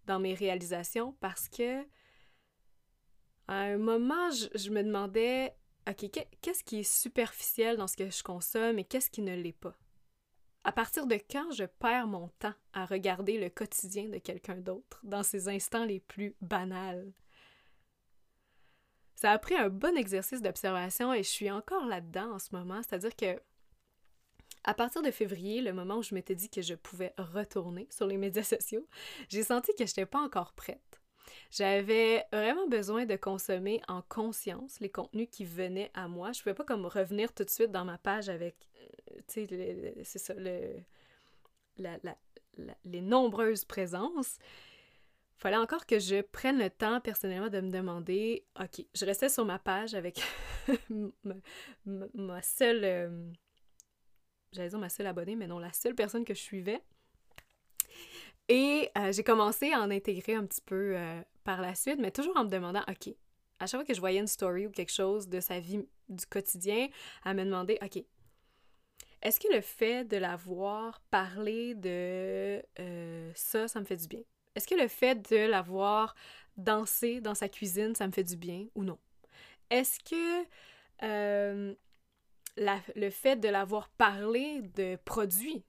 [0.05, 1.81] dans mes réalisations parce que
[3.49, 5.53] à un moment, je, me demandais,
[5.89, 6.09] OK,
[6.41, 9.77] qu'est-ce qui est superficiel dans ce que je consomme et qu'est-ce qui ne l'est pas?
[10.63, 15.01] À partir de quand je perds mon temps à regarder le quotidien de quelqu'un d'autre
[15.03, 17.11] dans ces instants les plus banals?
[19.21, 22.81] Ça a pris un bon exercice d'observation et je suis encore là-dedans en ce moment.
[22.81, 23.39] C'est-à-dire que
[24.63, 28.07] à partir de février, le moment où je m'étais dit que je pouvais retourner sur
[28.07, 28.87] les médias sociaux,
[29.29, 30.99] j'ai senti que je n'étais pas encore prête.
[31.51, 36.31] J'avais vraiment besoin de consommer en conscience les contenus qui venaient à moi.
[36.31, 38.55] Je ne pouvais pas comme revenir tout de suite dans ma page avec,
[41.77, 44.39] les nombreuses présences
[45.41, 49.43] fallait encore que je prenne le temps personnellement de me demander, OK, je restais sur
[49.43, 50.21] ma page avec
[51.83, 53.31] ma, seule, euh,
[54.51, 56.79] j'allais dire ma seule abonnée, mais non, la seule personne que je suivais.
[58.49, 62.11] Et euh, j'ai commencé à en intégrer un petit peu euh, par la suite, mais
[62.11, 63.11] toujours en me demandant, OK,
[63.59, 66.25] à chaque fois que je voyais une story ou quelque chose de sa vie du
[66.27, 66.87] quotidien,
[67.23, 68.03] à me demander, OK,
[69.23, 72.61] est-ce que le fait de l'avoir parlé de
[73.33, 74.21] ça, ça me fait du bien?
[74.55, 76.15] Est-ce que le fait de l'avoir
[76.57, 78.99] dansé dans sa cuisine, ça me fait du bien ou non?
[79.69, 80.45] Est-ce que
[81.03, 81.73] euh,
[82.57, 85.63] le fait de l'avoir parlé de produits,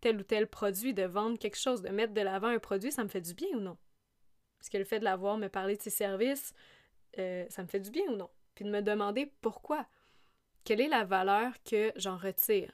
[0.00, 3.04] tel ou tel produit, de vendre quelque chose, de mettre de l'avant un produit, ça
[3.04, 3.76] me fait du bien ou non?
[4.60, 6.54] Est-ce que le fait de l'avoir me parler de ses services,
[7.18, 8.30] euh, ça me fait du bien ou non?
[8.54, 9.86] Puis de me demander pourquoi.
[10.64, 12.72] Quelle est la valeur que j'en retire?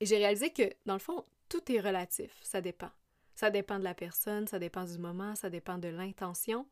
[0.00, 2.90] Et j'ai réalisé que, dans le fond, tout est relatif, ça dépend.
[3.40, 6.66] Ça dépend de la personne, ça dépend du moment, ça dépend de l'intention.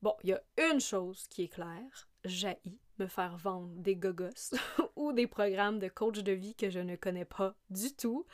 [0.00, 2.56] Bon, il y a une chose qui est claire, j'ai
[3.00, 4.54] me faire vendre des gogos
[4.94, 8.24] ou des programmes de coach de vie que je ne connais pas du tout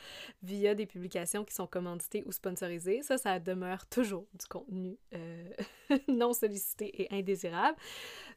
[0.43, 3.01] via des publications qui sont commanditées ou sponsorisées.
[3.01, 5.49] Ça, ça demeure toujours du contenu euh,
[6.07, 7.79] non sollicité et indésirable.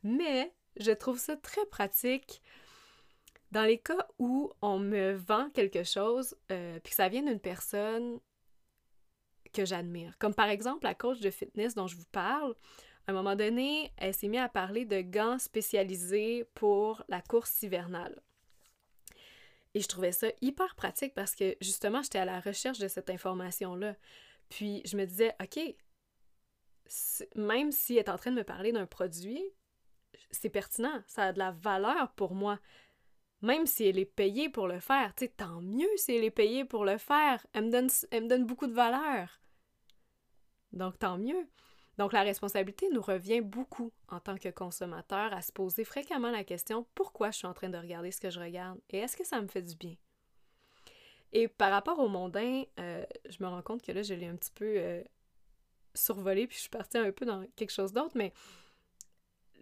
[0.02, 0.50] Mais
[0.80, 2.40] je trouve ça très pratique
[3.52, 7.38] dans les cas où on me vend quelque chose, euh, puis que ça vient d'une
[7.38, 8.18] personne
[9.52, 10.16] que j'admire.
[10.18, 12.54] Comme par exemple la coach de fitness dont je vous parle.
[13.06, 17.62] À un moment donné, elle s'est mise à parler de gants spécialisés pour la course
[17.62, 18.20] hivernale.
[19.74, 23.10] Et je trouvais ça hyper pratique parce que justement, j'étais à la recherche de cette
[23.10, 23.94] information-là.
[24.48, 25.60] Puis je me disais, OK,
[27.34, 29.42] même si elle est en train de me parler d'un produit,
[30.30, 32.58] c'est pertinent, ça a de la valeur pour moi.
[33.46, 36.32] Même si elle est payée pour le faire, tu sais, tant mieux si elle est
[36.32, 37.46] payée pour le faire.
[37.52, 39.40] Elle me donne, elle me donne beaucoup de valeur.
[40.72, 41.46] Donc, tant mieux.
[41.96, 46.42] Donc, la responsabilité nous revient beaucoup en tant que consommateur à se poser fréquemment la
[46.42, 49.24] question pourquoi je suis en train de regarder ce que je regarde et est-ce que
[49.24, 49.94] ça me fait du bien?
[51.32, 54.34] Et par rapport au mondain, euh, je me rends compte que là, je l'ai un
[54.34, 55.04] petit peu euh,
[55.94, 58.32] survolé, puis je suis partie un peu dans quelque chose d'autre, mais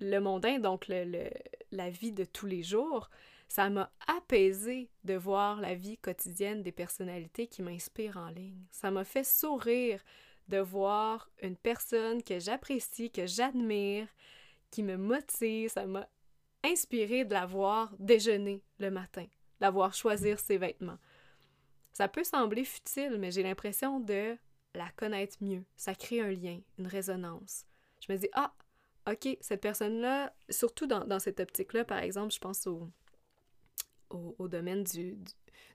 [0.01, 1.29] le mondain, donc le,
[1.71, 3.11] la vie de tous les jours,
[3.49, 8.65] ça m'a apaisé de voir la vie quotidienne des personnalités qui m'inspirent en ligne.
[8.71, 10.03] Ça m'a fait sourire
[10.49, 14.09] de voir une personne que j'apprécie, que j'admire,
[14.71, 15.71] qui me motive.
[15.71, 16.09] Ça m'a
[16.65, 19.29] inspiré de la voir déjeuner le matin, de
[19.61, 20.99] la voir choisir ses vêtements.
[21.93, 24.37] Ça peut sembler futile, mais j'ai l'impression de
[24.75, 25.65] la connaître mieux.
[25.77, 27.67] Ça crée un lien, une résonance.
[28.01, 28.53] Je me dis, ah,
[29.11, 32.91] OK, cette personne-là, surtout dans, cette optique-là, par exemple, je pense au,
[34.11, 35.17] au, domaine du,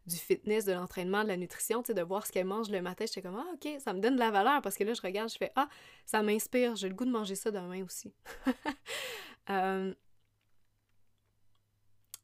[0.05, 2.81] du, fitness, de l'entraînement, de la nutrition, tu sais, de voir ce qu'elle mange le
[2.81, 5.01] matin, j'étais comme, ah, OK, ça me donne de la valeur parce que là, je
[5.01, 5.69] regarde, je fais, ah,
[6.05, 8.13] ça m'inspire, j'ai le goût de manger ça demain aussi.
[9.49, 9.95] Euh,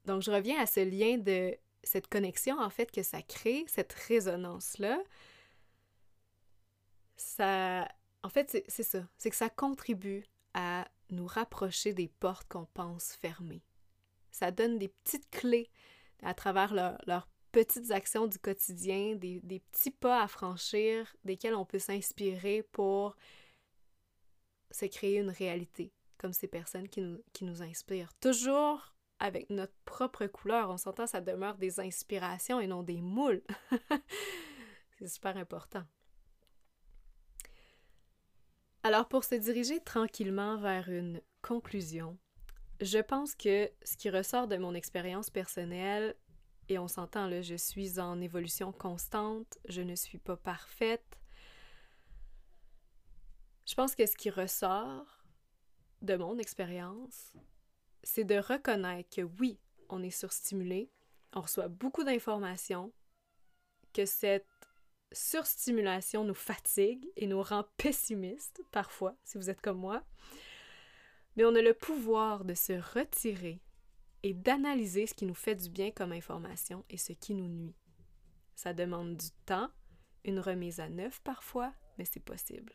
[0.06, 3.94] donc, je reviens à ce lien de cette connexion, en fait, que ça crée, cette
[3.94, 5.00] résonance-là
[7.18, 7.88] ça.
[8.24, 9.08] En fait, c'est ça.
[9.18, 13.64] C'est que ça contribue à nous rapprocher des portes qu'on pense fermées.
[14.32, 15.70] Ça donne des petites clés
[16.26, 19.40] à travers leurs petites actions du quotidien, des,
[19.72, 23.16] petits pas à franchir desquels on peut s'inspirer pour
[24.72, 28.14] se créer une réalité, comme ces personnes qui nous, qui nous inspirent.
[28.20, 30.70] Toujours avec notre propre couleur.
[30.70, 33.44] On s'entend, ça demeure des inspirations et non des moules.
[35.00, 35.86] c'est super important.
[38.84, 42.18] Alors pour se diriger tranquillement vers une conclusion,
[42.82, 46.16] je pense que ce qui ressort de mon expérience personnelle,
[46.68, 51.20] et on s'entend là, je suis en évolution constante, je ne suis pas parfaite.
[53.66, 55.24] Je pense que ce qui ressort
[56.02, 57.34] de mon expérience,
[58.04, 59.60] c'est de reconnaître que oui,
[59.90, 60.92] on est surstimulé,
[61.34, 62.94] on reçoit beaucoup d'informations,
[63.94, 64.48] que cette
[65.12, 70.04] surstimulation nous fatigue et nous rend pessimistes, parfois, si vous êtes comme moi.
[71.36, 73.62] Mais on a le pouvoir de se retirer
[74.24, 77.76] et d'analyser ce qui nous fait du bien comme information et ce qui nous nuit.
[78.56, 79.70] Ça demande du temps,
[80.24, 82.74] une remise à neuf parfois, mais c'est possible.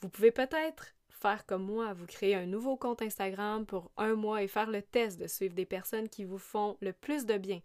[0.00, 4.42] Vous pouvez peut-être faire comme moi, vous créer un nouveau compte Instagram pour un mois
[4.42, 7.60] et faire le test de suivre des personnes qui vous font le plus de bien,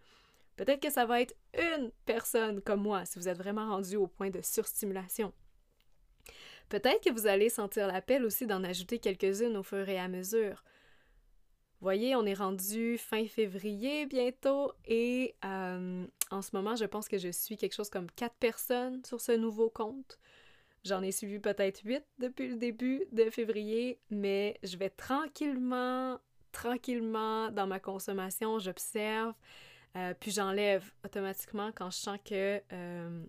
[0.56, 4.08] Peut-être que ça va être une personne comme moi si vous êtes vraiment rendu au
[4.08, 5.34] point de surstimulation.
[6.70, 10.64] Peut-être que vous allez sentir l'appel aussi d'en ajouter quelques-unes au fur et à mesure.
[11.82, 17.18] Voyez, on est rendu fin février bientôt et euh, en ce moment, je pense que
[17.18, 20.18] je suis quelque chose comme quatre personnes sur ce nouveau compte.
[20.86, 26.20] J'en ai suivi peut-être huit depuis le début de février, mais je vais tranquillement,
[26.53, 29.34] tranquillement dans ma consommation, j'observe.
[29.95, 33.24] Euh, puis j'enlève automatiquement quand je sens que euh,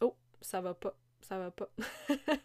[0.00, 0.96] oh, ça va pas,
[1.28, 1.68] ça va pas.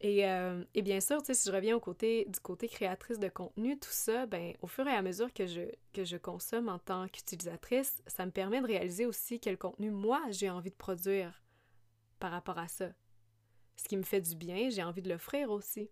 [0.00, 3.78] et, euh, et, bien sûr, si je reviens au côté du côté créatrice de contenu,
[3.78, 8.26] tout ça, ben au fur et à mesure que je, consomme en tant qu'utilisatrice, ça
[8.26, 11.42] me permet de réaliser aussi quel contenu moi j'ai envie de produire
[12.20, 12.90] par rapport à ça.
[13.76, 15.90] Ce qui me fait du bien, j'ai envie de l'offrir aussi.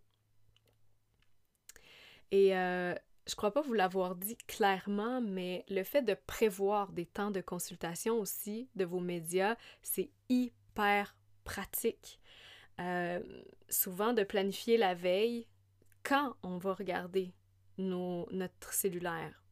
[2.31, 7.31] Et je crois pas vous l'avoir dit clairement, mais le fait de prévoir des temps
[7.31, 11.15] de consultation aussi de vos médias, c'est hyper
[11.45, 12.21] pratique.
[12.81, 13.21] Euh,
[13.69, 15.47] souvent de planifier la veille
[16.03, 17.35] quand on va regarder
[17.79, 19.43] nos, notre cellulaire.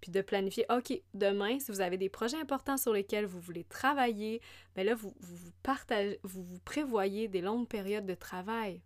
[0.00, 3.64] Puis de planifier, OK, demain, si vous avez des projets importants sur lesquels vous voulez
[3.64, 4.40] travailler,
[4.76, 8.80] bien là, vous, vous, partagez, vous, vous prévoyez des longues périodes de travail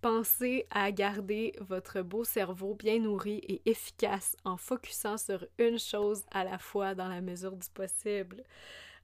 [0.00, 6.24] Pensez à garder votre beau cerveau bien nourri et efficace en focusant sur une chose
[6.30, 8.44] à la fois dans la mesure du possible.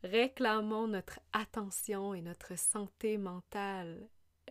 [0.04, 4.06] Réclamons notre attention et notre santé mentale.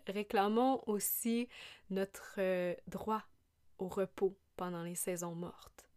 [0.07, 1.47] Réclamons aussi
[1.91, 3.21] notre euh, droit
[3.77, 5.87] au repos pendant les saisons mortes.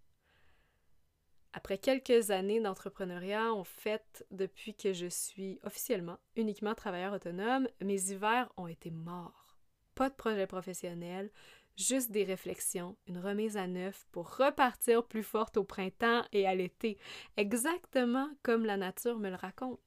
[1.54, 8.10] Après quelques années d'entrepreneuriat, en fait, depuis que je suis officiellement uniquement travailleur autonome, mes
[8.10, 9.46] hivers ont été morts
[9.96, 11.30] pas de projet professionnel,
[11.76, 16.54] juste des réflexions, une remise à neuf pour repartir plus forte au printemps et à
[16.54, 16.98] l'été,
[17.36, 19.80] exactement comme la nature me le raconte.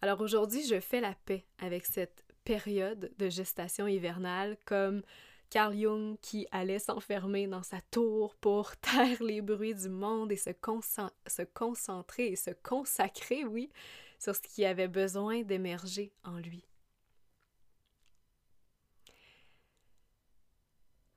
[0.00, 5.02] Alors aujourd'hui, je fais la paix avec cette période de gestation hivernale comme
[5.50, 10.36] Carl Jung qui allait s'enfermer dans sa tour pour taire les bruits du monde et
[10.36, 13.70] se, concentrer et se consacrer, oui,
[14.18, 16.67] sur ce qui avait besoin d'émerger en lui.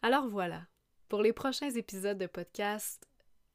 [0.04, 0.66] Alors voilà,
[1.10, 3.08] pour les prochains épisodes de podcast,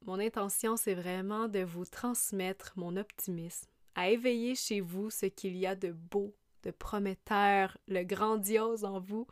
[0.04, 5.56] mon intention c'est vraiment de vous transmettre mon optimisme, à éveiller chez vous ce qu'il
[5.56, 9.26] y a de beau, de prometteur, le grandiose en vous.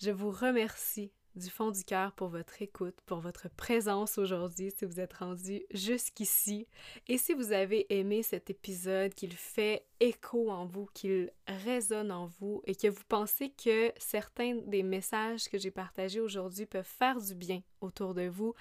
[0.00, 4.84] Je vous remercie du fond du cœur pour votre écoute, pour votre présence aujourd'hui, si
[4.84, 6.66] vous êtes rendu jusqu'ici.
[7.06, 12.26] Et si vous avez aimé cet épisode, qu'il fait écho en vous, qu'il résonne en
[12.26, 17.20] vous et que vous pensez que certains des messages que j'ai partagés aujourd'hui peuvent faire
[17.20, 18.54] du bien autour de vous,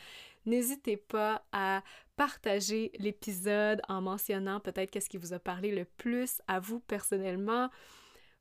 [0.45, 1.83] n'hésitez pas à
[2.15, 7.69] partager l'épisode en mentionnant peut-être qu'est-ce qui vous a parlé le plus à vous personnellement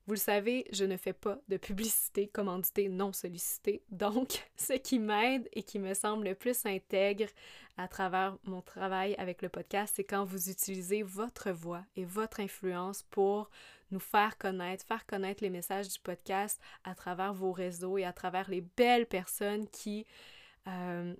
[0.07, 3.83] vous le savez, je ne fais pas de publicité commanditée non sollicitée.
[3.89, 7.27] Donc, ce qui m'aide et qui me semble le plus intègre
[7.75, 12.39] à travers mon travail avec le podcast, c'est quand vous utilisez votre voix et votre
[12.39, 13.49] influence pour
[13.91, 18.13] nous faire connaître, faire connaître les messages du podcast à travers vos réseaux et à
[18.13, 20.05] travers les belles personnes qui
[20.67, 21.13] euh,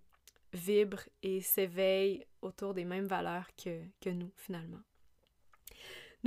[0.53, 4.79] vibrent et s'éveillent autour des mêmes valeurs que, que nous, finalement.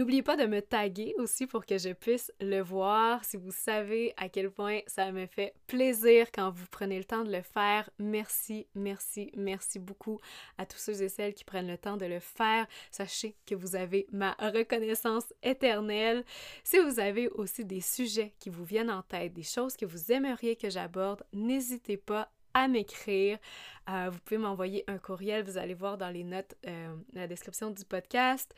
[0.00, 3.22] N'oubliez pas de me taguer aussi pour que je puisse le voir.
[3.22, 7.22] Si vous savez à quel point ça me fait plaisir quand vous prenez le temps
[7.22, 10.18] de le faire, merci, merci, merci beaucoup
[10.56, 12.66] à tous ceux et celles qui prennent le temps de le faire.
[12.90, 16.24] Sachez que vous avez ma reconnaissance éternelle.
[16.64, 20.10] Si vous avez aussi des sujets qui vous viennent en tête, des choses que vous
[20.10, 23.36] aimeriez que j'aborde, n'hésitez pas à m'écrire.
[23.90, 27.68] Euh, vous pouvez m'envoyer un courriel, vous allez voir dans les notes, euh, la description
[27.68, 28.54] du podcast.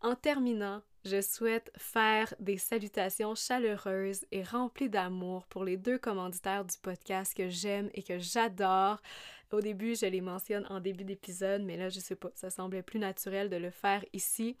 [0.00, 6.64] En terminant, je souhaite faire des salutations chaleureuses et remplies d'amour pour les deux commanditaires
[6.64, 9.02] du podcast que j'aime et que j'adore.
[9.50, 12.82] Au début, je les mentionne en début d'épisode, mais là, je sais pas, ça semblait
[12.82, 14.56] plus naturel de le faire ici.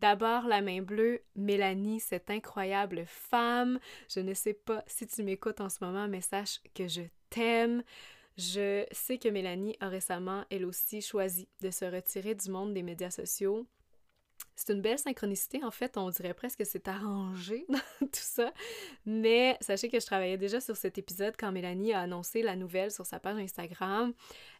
[0.00, 3.78] D'abord, la main bleue, Mélanie, cette incroyable femme.
[4.14, 7.82] Je ne sais pas si tu m'écoutes en ce moment, mais sache que je t'aime.
[8.36, 12.82] Je sais que Mélanie a récemment, elle aussi, choisi de se retirer du monde des
[12.82, 13.66] médias sociaux
[14.56, 18.52] c'est une belle synchronicité, en fait, on dirait presque que c'est arrangé dans tout ça.
[19.04, 22.90] Mais sachez que je travaillais déjà sur cet épisode quand Mélanie a annoncé la nouvelle
[22.90, 24.14] sur sa page Instagram.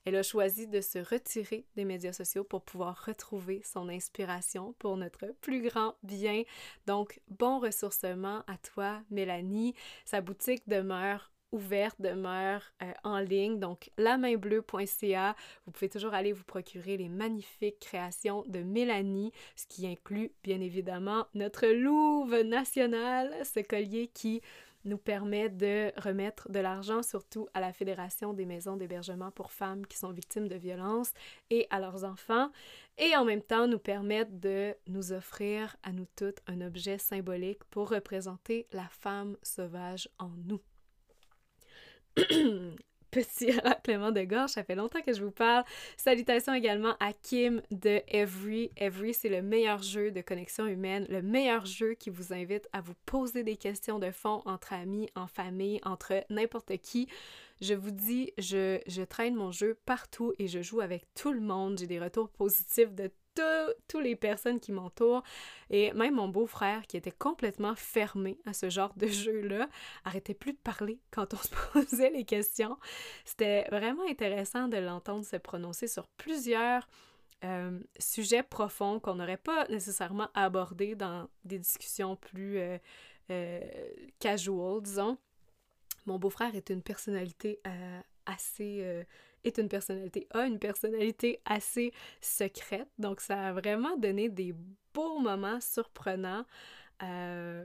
[0.05, 4.99] Elle a choisi de se retirer des médias sociaux pour pouvoir retrouver son inspiration pour
[4.99, 6.43] notre plus grand bien.
[6.87, 9.75] Donc, bon ressourcement à toi, Mélanie.
[10.05, 15.35] Sa boutique demeure ouverte demeure euh, en ligne, donc lamainbleue.ca.
[15.65, 20.61] Vous pouvez toujours aller vous procurer les magnifiques créations de Mélanie, ce qui inclut bien
[20.61, 24.43] évidemment notre Louve national, ce collier qui
[24.85, 29.87] nous permet de remettre de l'argent surtout à la Fédération des maisons d'hébergement pour femmes
[29.87, 31.13] qui sont victimes de violences
[31.51, 32.51] et à leurs enfants,
[32.99, 37.65] et en même temps nous permettre de nous offrir à nous toutes un objet symbolique
[37.65, 40.61] pour représenter la femme sauvage en nous.
[43.11, 45.65] Petit raclement de gorge, ça fait longtemps que je vous parle.
[45.97, 48.71] Salutations également à Kim de Every.
[48.77, 52.81] Every, c'est le meilleur jeu de connexion humaine, le meilleur jeu qui vous invite à
[52.81, 57.09] vous poser des questions de fond entre amis, en famille, entre n'importe qui.
[57.61, 61.41] Je vous dis, je, je traîne mon jeu partout et je joue avec tout le
[61.41, 61.79] monde.
[61.79, 63.11] J'ai des retours positifs de
[63.89, 65.23] toutes les personnes qui m'entourent.
[65.71, 69.69] Et même mon beau-frère, qui était complètement fermé à ce genre de jeu-là,
[70.05, 72.77] arrêtait plus de parler quand on se posait les questions.
[73.25, 76.87] C'était vraiment intéressant de l'entendre se prononcer sur plusieurs
[77.45, 82.79] euh, sujets profonds qu'on n'aurait pas nécessairement abordés dans des discussions plus euh,
[83.31, 83.61] euh,
[84.19, 85.19] casual, disons.
[86.07, 87.61] Mon beau-frère est une personnalité
[88.27, 89.05] assez
[89.49, 92.89] est une personnalité, a une personnalité assez secrète.
[92.99, 94.55] Donc, ça a vraiment donné des
[94.95, 96.45] beaux moments surprenants
[97.03, 97.63] euh,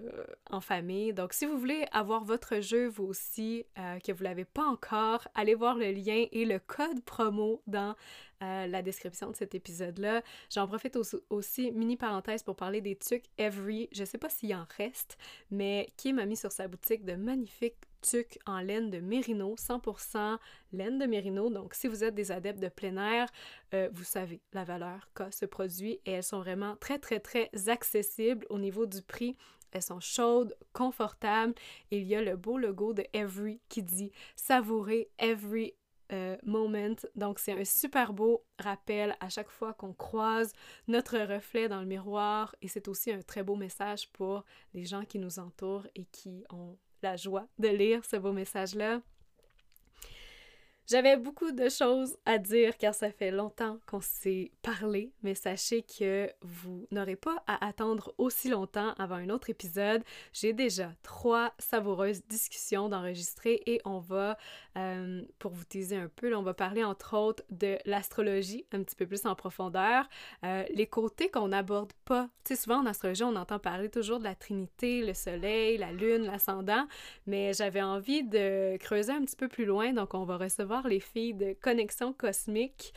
[0.49, 1.13] en famille.
[1.13, 4.65] Donc, si vous voulez avoir votre jeu, vous aussi, euh, que vous ne l'avez pas
[4.65, 7.95] encore, allez voir le lien et le code promo dans
[8.43, 10.21] euh, la description de cet épisode-là.
[10.53, 10.97] J'en profite
[11.29, 13.87] aussi, mini parenthèse, pour parler des trucs Every.
[13.93, 15.17] Je ne sais pas s'il en reste,
[15.49, 17.87] mais Kim a mis sur sa boutique de magnifiques
[18.45, 20.37] en laine de mérino, 100%
[20.73, 21.49] laine de mérino.
[21.49, 23.27] Donc, si vous êtes des adeptes de plein air,
[23.73, 27.49] euh, vous savez la valeur qu'a ce produit et elles sont vraiment très, très, très
[27.67, 29.35] accessibles au niveau du prix
[29.71, 31.53] elles sont chaudes, confortables.
[31.91, 35.73] il y a le beau logo de Every qui dit savourer every
[36.11, 36.95] euh, moment.
[37.15, 40.51] Donc, c'est un super beau rappel à chaque fois qu'on croise
[40.87, 45.05] notre reflet dans le miroir et c'est aussi un très beau message pour les gens
[45.05, 49.01] qui nous entourent et qui ont la joie de lire ce beau message-là.
[50.87, 55.83] J'avais beaucoup de choses à dire car ça fait longtemps qu'on s'est parlé, mais sachez
[55.83, 60.03] que vous n'aurez pas à attendre aussi longtemps avant un autre épisode.
[60.33, 64.37] J'ai déjà trois savoureuses discussions d'enregistrer et on va,
[64.77, 68.95] euh, pour vous teaser un peu, on va parler entre autres de l'astrologie un petit
[68.95, 70.09] peu plus en profondeur,
[70.43, 72.29] euh, les côtés qu'on n'aborde pas.
[72.43, 75.93] Tu sais, souvent en astrologie, on entend parler toujours de la Trinité, le Soleil, la
[75.93, 76.85] Lune, l'ascendant,
[77.27, 80.99] mais j'avais envie de creuser un petit peu plus loin, donc on va recevoir les
[80.99, 82.93] filles de Connexion Cosmique.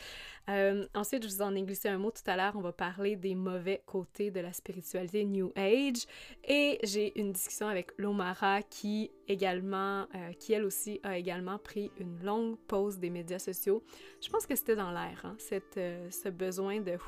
[0.51, 2.53] Euh, ensuite, je vous en ai glissé un mot tout à l'heure.
[2.57, 6.07] On va parler des mauvais côtés de la spiritualité New Age.
[6.47, 11.91] Et j'ai une discussion avec Lomara qui également, euh, qui elle aussi a également pris
[11.99, 13.83] une longue pause des médias sociaux.
[14.21, 15.37] Je pense que c'était dans l'air, hein,
[15.77, 16.99] euh, ce besoin de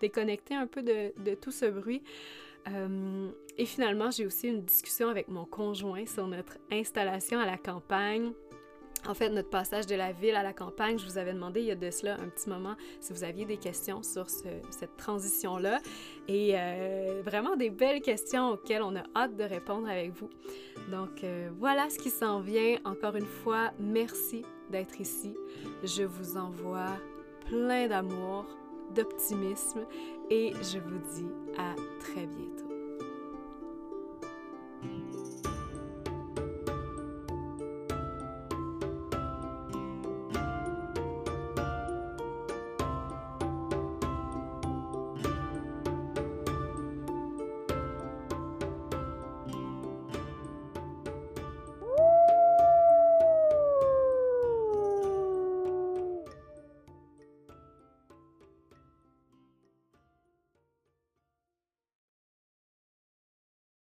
[0.00, 2.02] déconnecter un peu de, de tout ce bruit.
[3.58, 8.32] et finalement, j'ai aussi une discussion avec mon conjoint sur notre installation à la campagne
[9.08, 11.66] en fait, notre passage de la ville à la campagne, je vous avais demandé il
[11.66, 15.80] y a de cela un petit moment si vous aviez des questions sur cette transition-là.
[16.28, 20.30] Et euh, vraiment des belles questions auxquelles on a hâte de répondre avec vous.
[20.90, 22.78] Donc euh, voilà ce qui s'en vient.
[22.84, 25.34] Encore une fois, merci d'être ici.
[25.82, 26.96] Je vous envoie
[27.46, 28.46] plein d'amour,
[28.94, 29.86] d'optimisme
[30.30, 31.28] et je vous dis
[31.58, 32.70] à très bientôt.